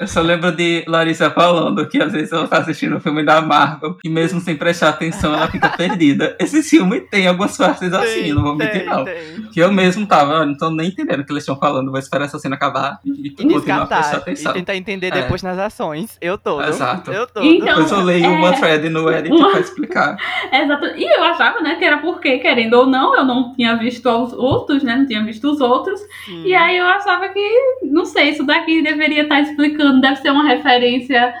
[0.00, 3.40] Eu só lembro de Larissa falando que às vezes ela tá assistindo um filme da
[3.40, 6.36] Marvel e mesmo sem prestar atenção ela fica perdida.
[6.40, 9.04] Esse filme tem algumas partes assim, Tem, não vou mentir tem, não.
[9.04, 9.14] tem.
[9.52, 11.98] Que eu mesmo tava, "Ah, não tô nem entendendo o que eles estão falando, vou
[11.98, 14.16] esperar essa cena acabar e, E continuar a prestar descartar.
[14.16, 14.52] E atenção.
[14.52, 15.10] tentar entender É.
[15.22, 16.16] depois nas ações.
[16.20, 16.62] Eu todo.
[16.64, 17.10] Exato.
[17.10, 17.44] Eu todo.
[17.44, 20.16] Então, Depois eu leio é- uma thread no Reddit uma- pra explicar.
[20.52, 20.86] Exato.
[20.96, 24.32] E eu achava, né, que era porque, querendo ou não, eu não tinha visto os
[24.32, 24.96] outros, né?
[24.96, 26.00] Não tinha visto os outros.
[26.24, 26.44] Sim.
[26.44, 27.50] E aí eu achava que,
[27.84, 31.32] não sei, isso daqui deveria estar explicando, deve ser uma referência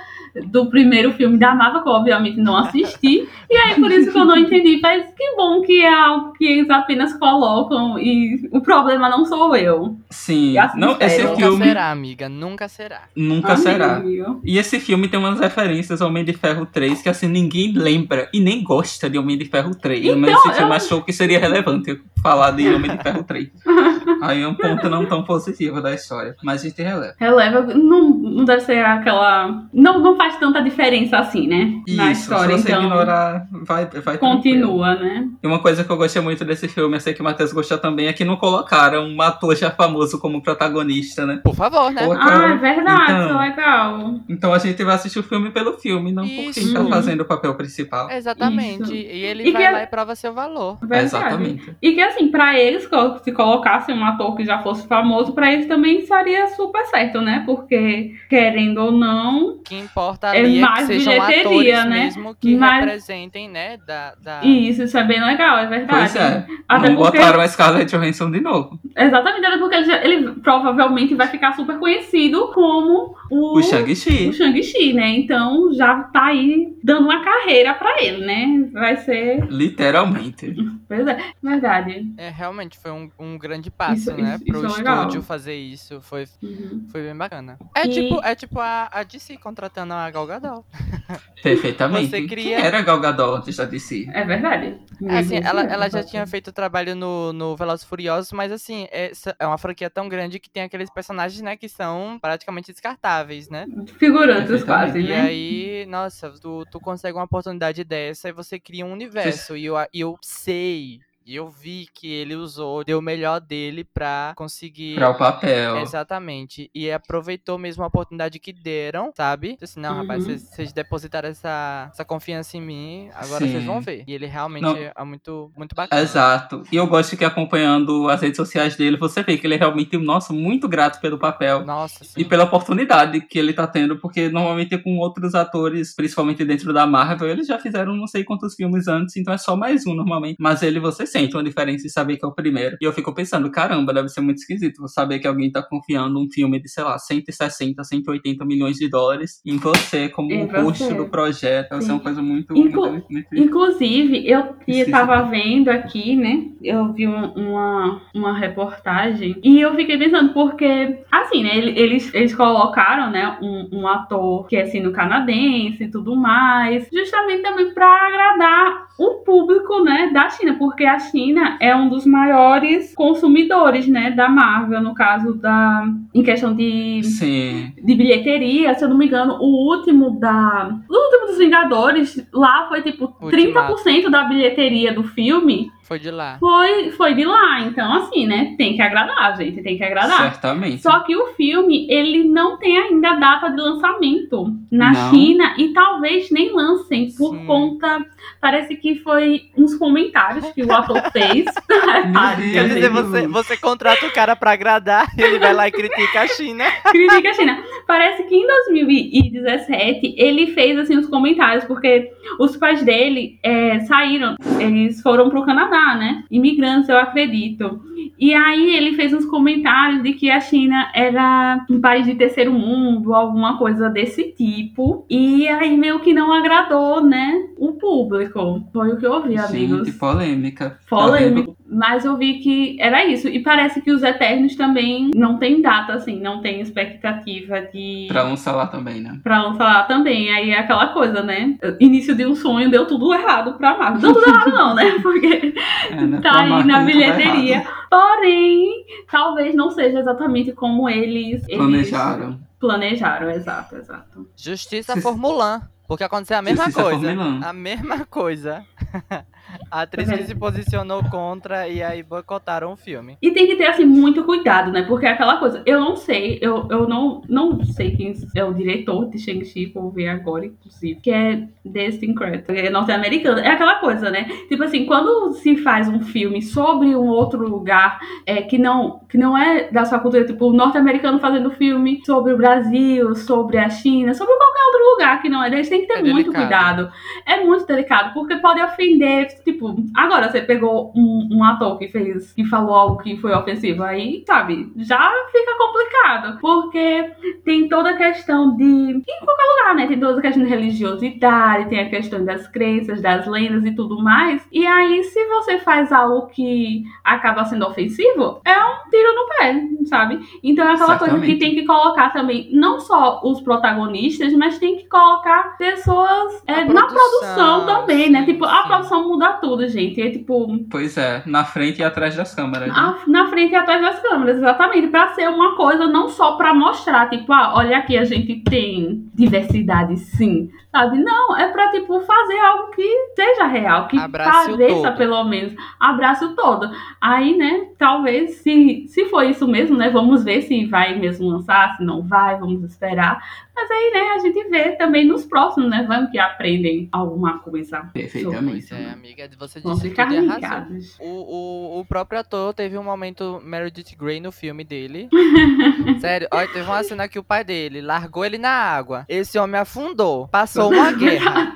[0.46, 3.28] do primeiro filme da Marvel, que eu obviamente não assisti.
[3.50, 4.78] E aí por isso que eu não entendi.
[4.82, 9.54] Mas que bom que é algo que eles apenas colocam e o problema não sou
[9.54, 9.96] eu.
[10.10, 11.22] Sim, não, esse.
[11.22, 12.28] Nunca filme será, amiga.
[12.28, 13.02] Nunca será.
[13.14, 13.62] nunca Amigo.
[13.62, 14.02] será.
[14.44, 18.28] E esse filme tem umas referências ao Homem de Ferro 3 que assim ninguém lembra
[18.32, 20.16] e nem gosta de Homem de Ferro 3.
[20.16, 23.50] mas Então, esse filme eu- achou que seria relevante falar de Homem de Ferro 3.
[24.22, 26.36] Aí é um ponto não tão positivo da história.
[26.42, 27.14] Mas a gente releva.
[27.18, 29.62] Releva, não, não deve ser aquela.
[29.72, 31.72] Não, não faz tanta diferença assim, né?
[31.88, 32.84] Na Isso, história, se você então.
[32.84, 34.18] ignorar, vai, vai tranquilo.
[34.36, 35.28] Continua, né?
[35.42, 37.78] E uma coisa que eu gostei muito desse filme, eu sei que o Matheus gostou
[37.78, 41.40] também, é que não colocaram um ator já famoso como protagonista, né?
[41.42, 42.04] Por favor, né?
[42.04, 44.14] Pô, Ah, é verdade, Então- isso é legal.
[44.28, 46.74] Então a gente vai assistir o filme pelo filme, não por quem Isso.
[46.74, 48.10] tá fazendo o papel principal.
[48.10, 48.82] Exatamente.
[48.84, 48.94] Isso.
[48.94, 50.78] E ele E vai que- lá e prova seu valor.
[50.80, 51.04] Verdade.
[51.04, 51.76] Exatamente.
[51.82, 52.88] E que assim, pra eles,
[53.24, 57.42] se colocassem um ator que já fosse famoso, pra eles também seria super certo, né?
[57.46, 61.90] Porque, querendo ou não, O que importa É ali é, que mais sejam bilheteria, atores
[61.90, 62.04] né?
[62.04, 63.76] mesmo que Mas- representem, né?
[63.86, 64.40] Da, da...
[64.44, 66.12] isso, isso é bem legal, é verdade.
[66.12, 66.46] Pois é.
[66.68, 68.78] Até não porque, botaram a Scarlett Johansson de novo.
[68.96, 74.28] exatamente, até porque ele, já- ele provavelmente vai ficar super conhecido como o, O Shang-Chi.
[74.28, 75.08] o Shang-Chi, né?
[75.08, 78.68] Então já tá aí dando uma carreira pra ele, né?
[78.72, 79.46] Vai ser.
[79.50, 80.54] Literalmente.
[80.92, 82.12] Pois é, verdade.
[82.18, 84.34] É, realmente foi um, um grande passo, Isso- né?
[84.36, 86.00] isso- pro isso é estúdio fazer isso.
[86.00, 86.86] Foi, Uhum.
[86.90, 87.58] foi bem bacana.
[87.74, 90.64] É E- tipo, é tipo a, a DC contratando a Gal Gadot.
[91.42, 92.10] Perfeitamente.
[92.10, 94.06] Você cria- Quem era Gal Gadot antes da DC?
[94.12, 94.78] É verdade.
[95.08, 95.42] É, assim, Uhum.
[95.44, 99.46] ela, ela já tinha feito trabalho no, no Velozes e Furiosos, mas assim, é, é
[99.46, 103.66] uma franquia tão grande que tem aqueles personagens, né, que são praticamente descartáveis, né?
[103.98, 104.98] Figurantes quase.
[105.00, 105.20] E né?
[105.20, 109.56] aí, nossa, tu, tu consegue uma oportunidade dessa e você cria um universo.
[109.56, 113.84] E eu, e eu sei, e eu vi que ele usou, deu o melhor dele
[113.84, 114.94] pra conseguir.
[114.94, 115.78] Pra o papel.
[115.78, 116.70] Exatamente.
[116.74, 119.56] E aproveitou mesmo a oportunidade que deram, sabe?
[119.60, 120.30] Disse, não, rapaz, Uhum.
[120.30, 123.52] vocês, vocês depositaram essa, essa confiança em mim, agora Sim.
[123.52, 124.04] vocês vão ver.
[124.06, 124.76] E ele realmente Não.
[124.76, 126.00] é muito, muito bacana.
[126.02, 126.62] Exato.
[126.70, 129.96] E eu gosto que acompanhando as redes sociais dele, você vê que ele é realmente,
[129.96, 131.64] nossa, muito grato pelo papel.
[131.64, 132.20] Nossa, sim.
[132.20, 136.86] E pela oportunidade que ele tá tendo, porque normalmente com outros atores, principalmente dentro da
[136.86, 140.36] Marvel, eles já fizeram não sei quantos filmes antes, então é só mais um normalmente.
[140.38, 142.76] Mas ele você sente uma diferença em saber que é o primeiro.
[142.80, 146.26] E eu fico pensando, caramba, deve ser muito esquisito saber que alguém tá confiando um
[146.30, 150.82] filme de, sei lá, 160, 180 milhões de dólares em você como Em o host
[150.84, 150.94] você.
[150.94, 151.74] do projeto.
[151.74, 151.92] Ser Sim.
[151.92, 156.46] uma coisa muito, Inclu- muito, muito Inclusive, eu estava vendo aqui, né?
[156.62, 161.56] Eu vi um- uma, uma reportagem e eu fiquei pensando, porque, assim, né?
[161.56, 163.38] ele- Eles, eles colocaram, né?
[163.42, 169.82] Um, um ator que é sino-canadense e tudo mais, justamente também para agradar o público,
[169.82, 170.10] né?
[170.12, 174.10] Da China, porque a China é um dos maiores consumidores, né?
[174.10, 175.86] Da Marvel, no caso da.
[176.14, 177.72] Em questão de Sim.
[177.82, 180.78] de bilheteria, se eu não me engano, o último da.
[180.88, 183.74] O último dos Vingadores, lá foi tipo Ultimato.
[183.82, 186.38] 30% da bilheteria do filme Foi de lá.
[186.40, 187.60] foi, foi de lá.
[187.60, 188.54] Então, assim, né?
[188.56, 189.62] Tem que agradar, gente.
[189.62, 190.30] Tem que agradar.
[190.30, 190.82] Certamente.
[190.82, 195.10] Só que o filme, ele não tem ainda data de lançamento na Não.
[195.10, 197.46] China e talvez nem lancem por Sim.
[197.46, 198.04] conta.
[198.40, 201.44] Parece que foi uns comentários que o ator fez.
[201.44, 202.52] Deus.
[202.52, 206.26] Quer dizer, você, você contrata o cara pra agradar ele vai lá e critica a
[206.28, 206.64] China.
[206.90, 207.62] Critica a China.
[207.86, 214.36] Parece que em 2017 ele fez assim os comentários, porque os pais dele é, saíram,
[214.58, 216.24] eles foram pro Canadá, né?
[216.30, 217.80] Imigrantes, eu acredito.
[218.18, 222.52] E aí ele fez uns comentários de que a China era um país de terceiro
[222.52, 225.04] mundo, alguma coisa desse tipo.
[225.08, 227.48] E aí meio que não agradou, né?
[227.58, 228.62] O público.
[228.72, 229.86] Foi o que eu ouvi, amigos.
[229.86, 231.52] Gente, polêmica.
[231.74, 233.26] Mas eu vi que era isso.
[233.28, 238.06] E parece que os Eternos também não tem data, assim, não tem expectativa de.
[238.08, 239.18] Pra lançar lá também, né?
[239.24, 240.30] Pra lançar lá também.
[240.30, 241.56] Aí é aquela coisa, né?
[241.80, 244.00] Início de um sonho deu tudo errado pra Marvel.
[244.02, 244.84] Deu tudo errado, não, né?
[245.02, 245.54] Porque
[245.90, 246.20] É, né?
[246.20, 247.66] tá Pra aí Marvel na bilheteria.
[247.88, 251.42] Porém, talvez não seja exatamente como eles.
[251.48, 252.38] eles Planejaram.
[252.60, 254.28] Planejaram, exato, exato.
[254.36, 255.62] Justiça Mulan.
[255.88, 257.48] Porque aconteceu a mesma Justiça coisa.
[257.48, 258.64] A mesma coisa.
[259.70, 263.16] A atriz que se posicionou contra e aí boicotaram o filme.
[263.20, 264.82] E tem que ter, assim, muito cuidado, né?
[264.82, 268.52] Porque é aquela coisa, eu não sei, eu, eu não, não sei quem é o
[268.52, 273.38] diretor de Shang-Chi, vou ver agora, inclusive, que é Destin Cretton, é norte-americano.
[273.40, 274.24] É aquela coisa, né?
[274.48, 279.16] Tipo assim, quando se faz um filme sobre um outro lugar é, que, não, que
[279.18, 283.68] não é da sua cultura, tipo, o norte-americano fazendo filme sobre o Brasil, sobre a
[283.68, 286.88] China, sobre qualquer outro lugar que não é deles, tem que ter É muito delicado.
[286.88, 286.92] cuidado.
[287.26, 292.32] É muito delicado, porque pode ofender, tipo, agora você pegou um, um ator que fez,
[292.32, 297.12] que falou algo que foi ofensivo, aí, sabe, já fica complicado, porque
[297.44, 301.68] tem toda a questão de, em qualquer lugar, né, tem toda a questão de religiosidade,
[301.68, 305.92] tem a questão das crenças, das lendas e tudo mais, e aí se você faz
[305.92, 310.20] algo que acaba sendo ofensivo, é um tiro no pé, sabe?
[310.42, 314.76] Então é aquela coisa que tem que colocar também, não só os protagonistas, mas tem
[314.76, 318.24] que colocar pessoas é, A na produção, produção também, né?
[318.24, 320.00] Tipo, a produção muda tudo, gente.
[320.00, 322.68] É tipo, Pois é, na frente e atrás das câmeras.
[322.68, 322.74] né?
[322.76, 324.88] a- na frente e atrás das câmeras, exatamente.
[324.88, 329.08] Pra ser uma coisa não só pra mostrar, tipo, ah, olha aqui, a gente tem
[329.14, 330.98] diversidade sim, sabe?
[330.98, 336.34] Não, é pra, tipo, fazer algo que seja real, que Abrace pareça pelo menos, abraço
[336.34, 336.70] todo.
[337.00, 341.76] Aí, né, talvez, se, se for isso mesmo, né, vamos ver se vai mesmo lançar,
[341.76, 343.22] se não vai, vamos esperar.
[343.54, 347.90] Mas aí, né, a gente vê também nos próximos, né, vamos que aprendem alguma coisa.
[347.92, 348.68] Perfeitamente.
[348.68, 350.96] Pois é, amiga, você disse ficar tudo ligados.
[350.98, 355.08] O, o, o próprio ator teve um momento Meredith Grey no filme dele.
[356.00, 359.04] Sério, olha, teve uma cena que o pai dele largou ele na água.
[359.06, 360.28] Esse homem afundou.
[360.28, 361.54] Passou uma guerra.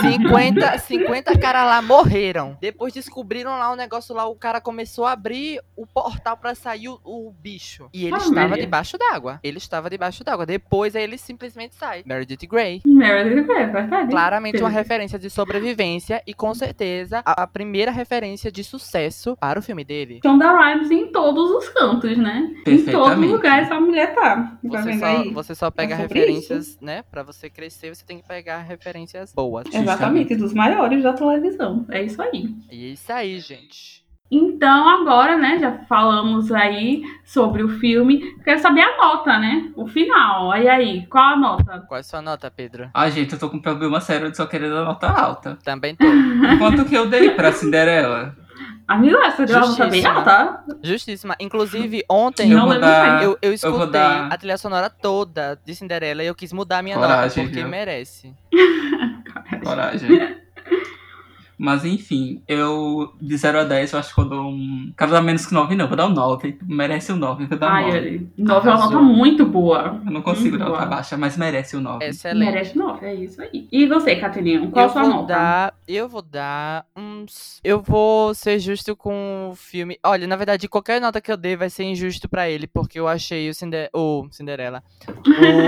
[0.00, 2.56] 50, 50 caras lá morreram.
[2.60, 6.88] Depois descobriram lá o negócio lá, o cara começou a abrir o portal pra sair
[6.88, 7.88] o, o bicho.
[7.92, 8.64] E ele Ah, estava Maria.
[8.64, 9.40] debaixo d'água.
[9.42, 10.46] Ele estava debaixo d'água.
[10.46, 12.02] Depois aí ele simplesmente sai.
[12.06, 12.80] Meredith Grey.
[12.84, 14.10] Meredith Grey, é verdade.
[14.10, 19.58] Claramente uma referência de sobrevivência e com certeza a, a primeira referência de sucesso para
[19.58, 20.20] o filme dele.
[20.24, 22.50] Shonda Rhimes em todos os cantos, né?
[22.66, 24.36] Em todo lugar essa mulher tá.
[24.70, 25.30] Tá Você só, aí?
[25.32, 27.02] você só pega É referências, né?
[27.10, 29.66] Pra você crescer, você tem que pegar referências boas.
[29.72, 31.86] Exatamente, dos maiores da televisão.
[31.88, 32.54] É isso aí.
[32.70, 34.02] E é isso aí, gente.
[34.34, 38.34] Então, agora, né, já falamos aí sobre o filme.
[38.42, 39.70] Quero saber a nota, né?
[39.76, 40.56] O final.
[40.56, 41.84] E aí, qual a nota?
[41.86, 42.88] Qual é a sua nota, Pedro?
[42.94, 45.58] Ah, gente, eu tô com um problema sério de só querer dar nota alta.
[45.62, 46.06] Também tô.
[46.58, 48.34] Quanto que eu dei pra Cinderela?
[48.92, 50.14] Amigo, essa uma nota bem Justíssima.
[50.14, 50.64] alta.
[50.82, 51.36] Justíssima.
[51.40, 55.58] Inclusive, ontem Eu Não vou lembro dar- eu, eu escutei dar- a trilha sonora toda
[55.64, 57.68] de Cinderela e eu quis mudar a minha Coragem, nota, porque viu?
[57.68, 58.34] merece.
[59.64, 60.08] Coragem.
[61.62, 64.92] Mas enfim, eu de 0 a 10 eu acho que eu dou um.
[64.98, 66.58] Quero dar menos que 9, não, vou dar um 9.
[66.66, 67.98] Merece um 9, vou dar um Ai, 9.
[67.98, 70.00] olha, 9 é uma nota muito boa.
[70.04, 70.90] Eu não consigo Muito dar nota boa.
[70.96, 72.04] baixa, mas merece o 9.
[72.04, 72.50] Excelente.
[72.50, 73.68] Merece 9, é isso aí.
[73.70, 75.26] E você, Catelinho, qual a eu sua vou nota?
[75.28, 79.96] dar, eu vou dar uns, eu vou ser justo com o filme.
[80.04, 83.06] Olha, na verdade, qualquer nota que eu dei vai ser injusto pra ele, porque eu
[83.06, 83.88] achei o, Cinder...
[83.94, 84.82] o Cinderela,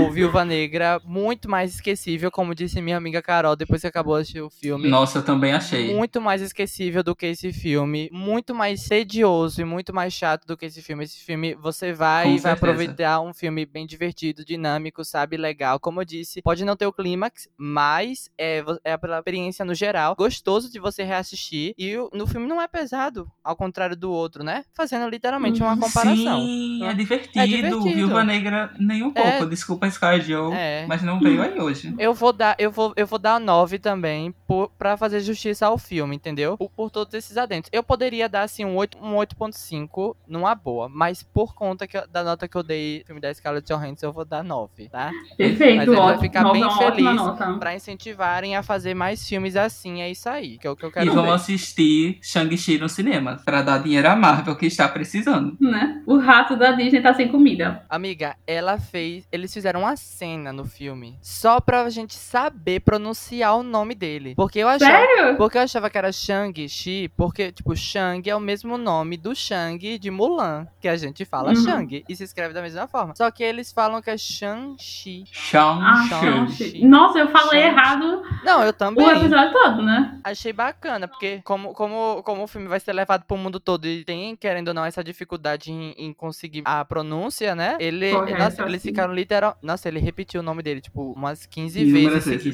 [0.07, 4.22] o Viúva Negra muito mais esquecível, como disse minha amiga Carol depois que acabou de
[4.22, 4.88] assistir o filme.
[4.88, 5.84] Nossa, eu também achei.
[5.92, 10.57] Muito mais esquecível do que esse filme, muito mais tedioso e muito mais chato do
[10.57, 11.05] que esse filme.
[11.05, 12.53] Esse filme você vai Com vai certeza.
[12.55, 15.79] aproveitar um filme bem divertido, dinâmico, sabe, legal.
[15.81, 20.14] Como eu disse, pode não ter o clímax, mas é, é pela experiência no geral,
[20.16, 21.75] gostoso de você reassistir.
[21.79, 24.64] E no filme não é pesado, ao contrário do outro, né?
[24.75, 26.40] Fazendo literalmente uma comparação.
[26.47, 27.47] Sim, é É divertido.
[27.47, 27.83] divertido.
[27.94, 29.33] Viúva Negra nem um É.
[29.38, 29.47] pouco.
[29.51, 30.87] Desculpa, Sky Joe, É.
[30.87, 31.94] mas não veio aí hoje.
[31.99, 35.79] Eu vou dar, eu vou, eu vou dar 9 também, por, pra fazer justiça ao
[35.79, 36.57] filme, entendeu?
[36.57, 37.70] Por, por todos esses adentos.
[37.72, 42.07] Eu poderia dar, assim, um 8 um 8.5 numa boa, mas por conta que eu-
[42.09, 45.11] da nota que eu dei no filme da Scarlett Johansson, eu vou dar 9, tá?
[45.12, 46.20] Mas Perfeito, ele vai ótimo.
[46.20, 47.59] ficar bem feliz.
[47.59, 50.90] Pra incentivarem a fazer mais filmes assim, é isso aí, que é o que eu
[50.92, 51.33] quero E vamos ver.
[51.37, 55.57] assistir Shang-Chi no cinema, pra dar dinheiro à Marvel, que está precisando.
[55.61, 56.03] Né?
[56.07, 57.83] O rato da Disney tá sem comida.
[57.88, 59.27] Amiga, ela fez.
[59.33, 64.35] Eles fizeram uma cena no filme só pra gente saber pronunciar o nome dele.
[64.35, 64.90] Porque eu achava.
[65.07, 65.37] Sério?
[65.37, 69.99] Porque eu achava que era Shang-Chi, porque, tipo, Shang é o mesmo nome do Shang
[69.99, 71.57] de Mulan, que a gente fala Uhum.
[71.57, 73.14] Shang, e se escreve da mesma forma.
[73.17, 75.25] Só que eles falam que é Shang-Chi.
[75.55, 76.55] Ah, Shang-Chi.
[76.57, 76.85] Shang-Chi.
[76.87, 77.79] Nossa, eu falei Shang-Chi.
[77.79, 80.21] errado Não, eu também o episódio todo, né?
[80.25, 83.87] achei bacana, porque porque como, como, como o filme vai ser levado pro mundo todo
[83.87, 87.77] e tem, querendo ou não, essa dificuldade em, em conseguir a pronúncia, né?
[87.81, 88.88] Ele, Correto, nossa, eles assim.
[88.88, 89.57] ficaram literal...
[89.62, 92.53] Nossa, ele repetiu o nome dele, tipo, umas 15 Inúmeras vezes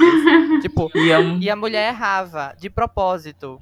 [0.63, 1.39] tipo, E é um...
[1.41, 2.90] e a mulher errava, de propósito,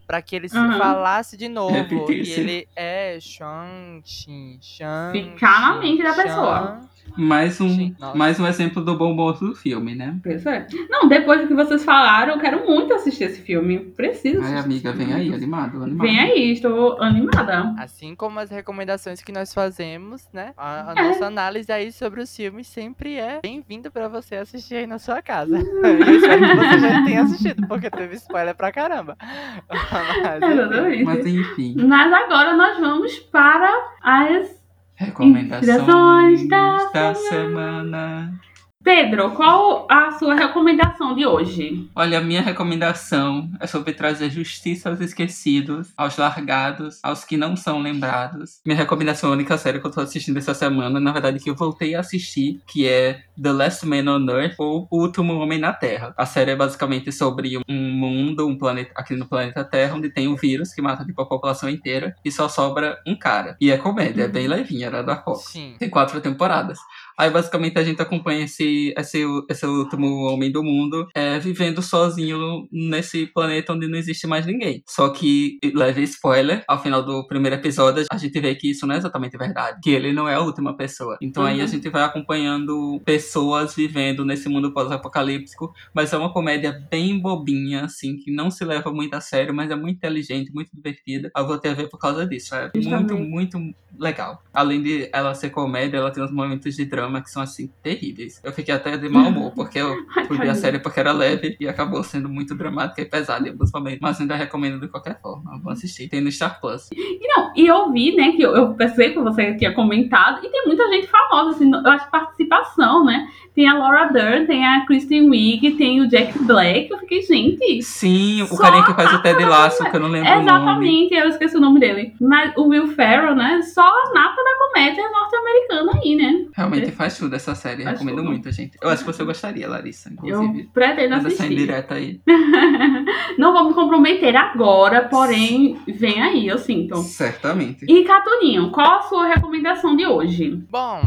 [0.07, 0.79] pra que ele se Aham.
[0.79, 1.73] falasse de novo.
[1.75, 2.31] Repetisse.
[2.31, 6.81] E ele é Shang Xin, Shang Ficar na mente da Shang- pessoa.
[7.17, 10.17] Mais, um, Sim, mais um exemplo do bom moço do filme, né?
[10.23, 10.67] Pois é.
[10.89, 13.79] Não, depois do que vocês falaram, eu quero muito assistir esse filme.
[13.97, 16.07] Preciso Ai, amiga, esse vem aí, animado, animado.
[16.07, 17.75] Vem aí, estou animada.
[17.79, 20.53] Assim como as recomendações que nós fazemos, né?
[20.57, 21.09] A, a É.
[21.09, 25.21] nossa análise aí sobre os filmes sempre é bem-vindo pra você assistir aí na sua
[25.23, 25.59] casa.
[25.59, 29.17] Eu espero que você já tenha assistido, porque teve spoiler pra caramba.
[29.69, 30.43] Mas.
[30.43, 31.05] Exatamente.
[31.05, 33.71] Mas enfim, Mas agora nós vamos para
[34.03, 34.58] as.
[34.99, 38.39] Recomendações da da semana.
[38.83, 41.91] Pedro, qual a sua recomendação de hoje?
[41.95, 47.55] Olha, a minha recomendação é sobre trazer justiça aos esquecidos, aos largados, aos que não
[47.55, 48.61] são lembrados.
[48.65, 51.51] Minha recomendação é a única série que eu tô assistindo essa semana, na verdade, que
[51.51, 55.59] eu voltei a assistir, que é The Last Man on Earth, ou O Último Homem
[55.59, 56.13] na Terra.
[56.17, 60.27] A série é basicamente sobre um mundo, um planeta, aqui no planeta Terra, onde tem
[60.29, 63.57] um vírus que mata tipo, a população inteira e só sobra um cara.
[63.61, 65.45] E é comédia, é bem levinha, era da Fox.
[65.53, 65.75] Sim.
[65.79, 66.79] Tem quatro temporadas.
[67.19, 72.69] Aí basicamente a gente acompanha esse, esse, esse último homem do mundo é, vivendo sozinho
[72.71, 74.83] nesse planeta onde não existe mais ninguém.
[74.87, 78.95] Só que, leve spoiler, ao final do primeiro episódio a gente vê que isso não
[78.95, 79.79] é exatamente verdade.
[79.83, 81.17] Que ele não é a última pessoa.
[81.21, 81.69] Então aí a Uhum.
[81.69, 83.28] gente vai acompanhando pessoas
[83.77, 85.75] vivendo nesse mundo pós-apocalíptico.
[85.95, 89.71] Mas é uma comédia bem bobinha, assim, que não se leva muito a sério, mas
[89.71, 91.31] é muito inteligente, muito divertida.
[91.37, 92.55] Eu vou ter a ver por causa disso.
[92.55, 93.13] É muito, Justamente.
[93.13, 94.43] muito legal.
[94.53, 98.41] Além de ela ser comédia, ela tem uns momentos de drama que são assim terríveis.
[98.45, 101.57] Eu fiquei até de mau humor, porque eu fui ver a série porque era leve
[101.59, 104.01] e acabou sendo muito dramática e pesada em alguns momentos.
[104.01, 105.59] Mas ainda recomendo de qualquer forma.
[105.63, 106.09] Vou assistir.
[106.09, 106.89] Tem no Star Plus.
[106.93, 110.51] E não, e eu vi, né, que eu, eu percebi que você tinha comentado, e
[110.51, 113.18] tem muita gente famosa, assim, eu acho participação, né?
[113.55, 116.91] Tem a Laura Dern, tem a Kristen Wiig, tem o Jack Black.
[116.91, 117.83] Eu fiquei, gente.
[117.83, 120.47] Sim, o carinha que faz o Ted Lasso, que eu não lembro o nome.
[120.49, 122.13] Exatamente, eu esqueci o nome dele.
[122.21, 123.61] Mas o Will Ferrell, né?
[123.63, 126.47] Só a nata da comédia norte-americana aí, né?
[126.55, 127.83] Realmente faz tudo essa série.
[127.83, 128.31] Faz Recomendo tudo.
[128.31, 128.79] muito, gente.
[128.81, 130.69] Eu acho que você gostaria, Larissa, Eu inclusive.
[130.73, 131.53] pretendo Manda essa assistir.
[131.53, 132.21] indireta aí.
[133.39, 136.97] Não vou me comprometer agora, porém, vem aí, eu sinto.
[136.99, 137.85] Certamente.
[137.89, 140.63] E Catuninho, qual a sua recomendação de hoje?
[140.71, 141.01] Bom,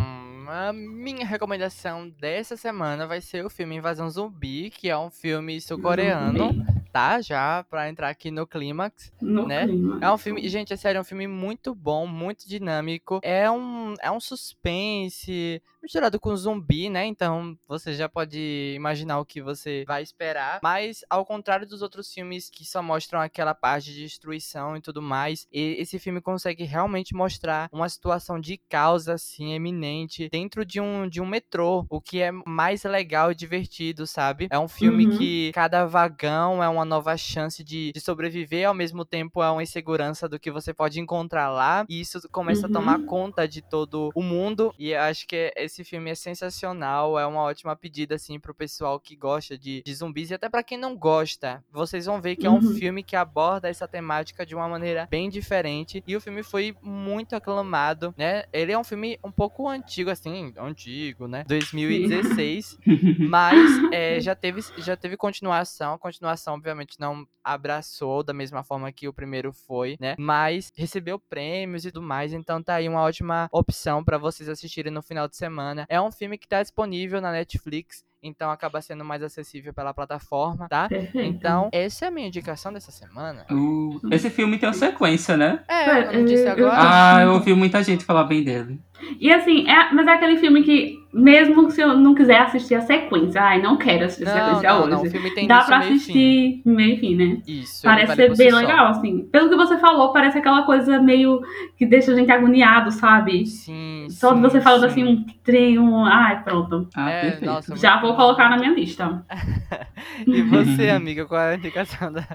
[0.52, 5.62] a minha recomendação dessa semana vai ser o filme Invasão Zumbi, que é um filme
[5.62, 7.22] sul-coreano, tá?
[7.22, 9.14] Já pra entrar aqui no clímax.
[9.22, 9.66] No né?
[9.66, 10.00] clima.
[10.02, 13.22] É um filme, gente, é sério, é um filme muito bom, muito dinâmico.
[13.24, 17.06] É um, é um suspense misturado com zumbi, né?
[17.06, 20.60] Então você já pode imaginar o que você vai esperar.
[20.64, 25.02] Mas ao contrário dos outros filmes que só mostram aquela parte de destruição e tudo
[25.02, 30.80] mais, e- esse filme consegue realmente mostrar uma situação de causa assim eminente dentro de
[30.80, 34.48] um de um metrô, o que é mais legal e divertido, sabe?
[34.52, 35.18] É um filme Uhum.
[35.18, 39.64] que cada vagão é uma nova chance de, de sobreviver, ao mesmo tempo é uma
[39.64, 42.70] insegurança do que você pode encontrar lá, e isso começa Uhum.
[42.70, 47.18] a tomar conta de todo o mundo, e eu acho que esse filme é sensacional,
[47.18, 50.64] é uma ótima pedida, assim, pro pessoal que gosta de, de zumbis, e até pra
[50.64, 52.74] quem não gosta, vocês vão ver que é um Uhum.
[52.74, 57.36] filme que aborda essa temática de uma maneira bem diferente, e o filme foi muito
[57.36, 62.78] aclamado, né, ele é um filme um pouco antigo, assim, antigo, né, 2016,
[63.30, 65.94] mas é, já, teve, já teve continuação.
[65.94, 70.16] A continuação, obviamente, não abraçou da mesma forma que o primeiro foi, né?
[70.18, 72.34] Mas recebeu prêmios e tudo mais.
[72.34, 75.61] Então tá aí uma ótima opção pra vocês assistirem no final de semana.
[75.88, 78.04] É um filme que tá disponível na Netflix.
[78.24, 80.88] Então acaba sendo mais acessível pela plataforma, tá?
[80.88, 81.28] Perfeito.
[81.28, 83.46] Então, essa é a minha indicação dessa semana.
[83.50, 85.62] O- Esse filme tem uma sequência, né?
[85.68, 86.76] É, eu não disse eu- agora.
[86.80, 88.80] Ah, eu ouvi muita gente falar bem dele.
[89.20, 92.82] E assim, é, mas é aquele filme que, mesmo se eu não quiser assistir a
[92.82, 94.92] sequência, ai, não quero assistir a Não, sequência não, hoje.
[94.92, 95.02] não.
[95.02, 96.12] O filme tem Dá pra meio e fim.
[96.14, 97.42] assistir meio fim, né?
[97.48, 97.82] Isso.
[97.82, 98.58] Parece ser bem só.
[98.58, 99.24] legal, assim.
[99.32, 101.42] Pelo que você falou, parece aquela coisa meio
[101.76, 103.48] que deixa a gente agoniado, sabe?
[103.48, 104.88] Sim, Só de sim, você falando sim.
[104.88, 106.06] assim, um trem, um.
[106.06, 106.88] Ai, pronto.
[106.96, 107.46] Ah, É, perfeito.
[107.46, 109.26] nossa, Já muito vou colocar na minha lista.
[110.28, 112.28] E você, amiga, qual é a indicação da-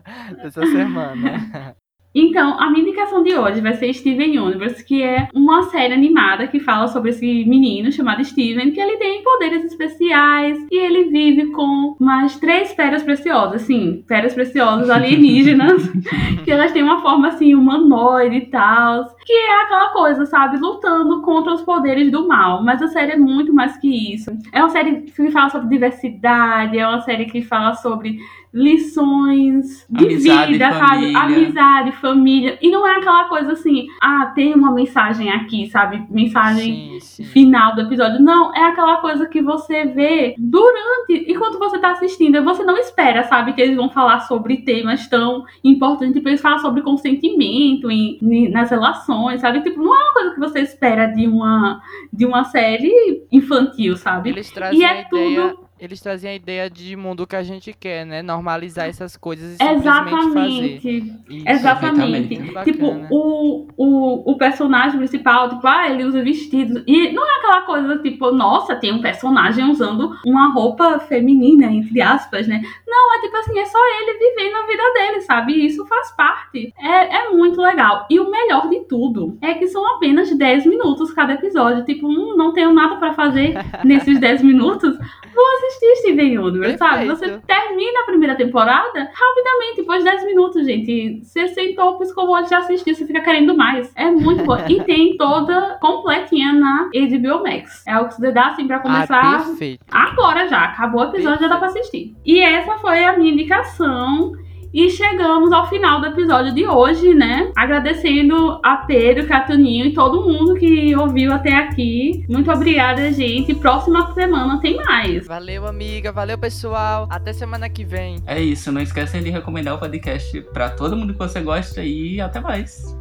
[0.42, 1.76] dessa semana?
[2.18, 6.46] Então, a minha indicação de hoje vai ser Steven Universe, que é uma série animada
[6.46, 11.52] que fala sobre esse menino chamado Steven, que ele tem poderes especiais e ele vive
[11.52, 15.86] com umas três pedras preciosas, sim, pedras preciosas alienígenas,
[16.42, 21.20] que elas têm uma forma assim humanoide e tal, que é aquela coisa, sabe, lutando
[21.20, 22.62] contra os poderes do mal.
[22.62, 24.30] Mas a série é muito mais que isso.
[24.54, 28.18] É uma série que fala sobre diversidade, é uma série que fala sobre
[28.56, 31.14] lições de Amizade, vida, sabe?
[31.16, 32.58] Amizade, família.
[32.62, 36.04] E não é aquela coisa assim, ah, tem uma mensagem aqui, sabe?
[36.10, 37.24] Mensagem Sim, sim.
[37.24, 38.20] final do episódio.
[38.22, 42.42] Não, é aquela coisa que você vê durante, enquanto você tá assistindo.
[42.44, 46.14] Você não espera, sabe, que eles vão falar sobre temas tão importantes.
[46.14, 49.60] Tipo, eles falam sobre consentimento em, em- nas relações, sabe?
[49.62, 51.80] Tipo, não é uma coisa que você espera de uma,
[52.12, 54.30] de uma série infantil, sabe?
[54.30, 58.06] Eles trazem E é tudo Eles trazem a ideia de mundo que a gente quer,
[58.06, 58.22] né?
[58.22, 60.48] Normalizar essas coisas e simplesmente fazer.
[60.48, 60.98] Exatamente.
[61.28, 61.48] Isso.
[61.48, 62.28] Exatamente.
[62.28, 62.64] Perfeitamente.
[62.64, 63.08] Tipo, Bacana.
[63.10, 66.82] o, o, o personagem principal, tipo, ah, ele usa vestidos.
[66.86, 72.00] E não é aquela coisa, tipo, nossa, tem um personagem usando uma roupa feminina, entre
[72.00, 72.62] aspas, né?
[72.86, 75.52] Não, é tipo assim, é só ele vivendo a vida dele, sabe?
[75.52, 76.72] E isso faz parte.
[76.78, 78.06] É, é muito legal.
[78.08, 81.84] E o melhor de tudo é que são apenas 10 minutos cada episódio.
[81.84, 83.54] Tipo, hum, não tenho nada pra fazer
[83.84, 84.96] nesses 10 minutos.
[85.34, 87.06] Vou assistir Steven Universe, sabe?
[87.06, 87.46] Você Perfeito.
[87.46, 91.20] termina a primeira temporada rapidamente, depois de 10 minutos, gente.
[91.24, 93.92] Você sentou, piscou o olho, já assistiu, você fica querendo mais.
[93.96, 94.56] É muito bom.
[94.68, 97.82] e tem toda completinha na HBO Max.
[97.86, 99.84] É o que você dá assim pra Ah, começar perfeito.
[99.90, 100.64] agora já.
[100.64, 102.14] Acabou o episódio, já dá pra assistir.
[102.24, 104.32] E essa foi a minha indicação.
[104.76, 107.50] E chegamos ao final do episódio de hoje, né?
[107.56, 112.26] Agradecendo a Pedro, Catuninho e todo mundo que ouviu até aqui.
[112.28, 113.54] Muito obrigada, gente.
[113.54, 115.26] Próxima semana tem mais.
[115.26, 116.12] Valeu, amiga.
[116.12, 117.08] Valeu, pessoal.
[117.08, 118.18] Até semana que vem.
[118.26, 122.20] É isso, não esquecem de recomendar o podcast pra todo mundo que você gosta e
[122.20, 122.94] até mais.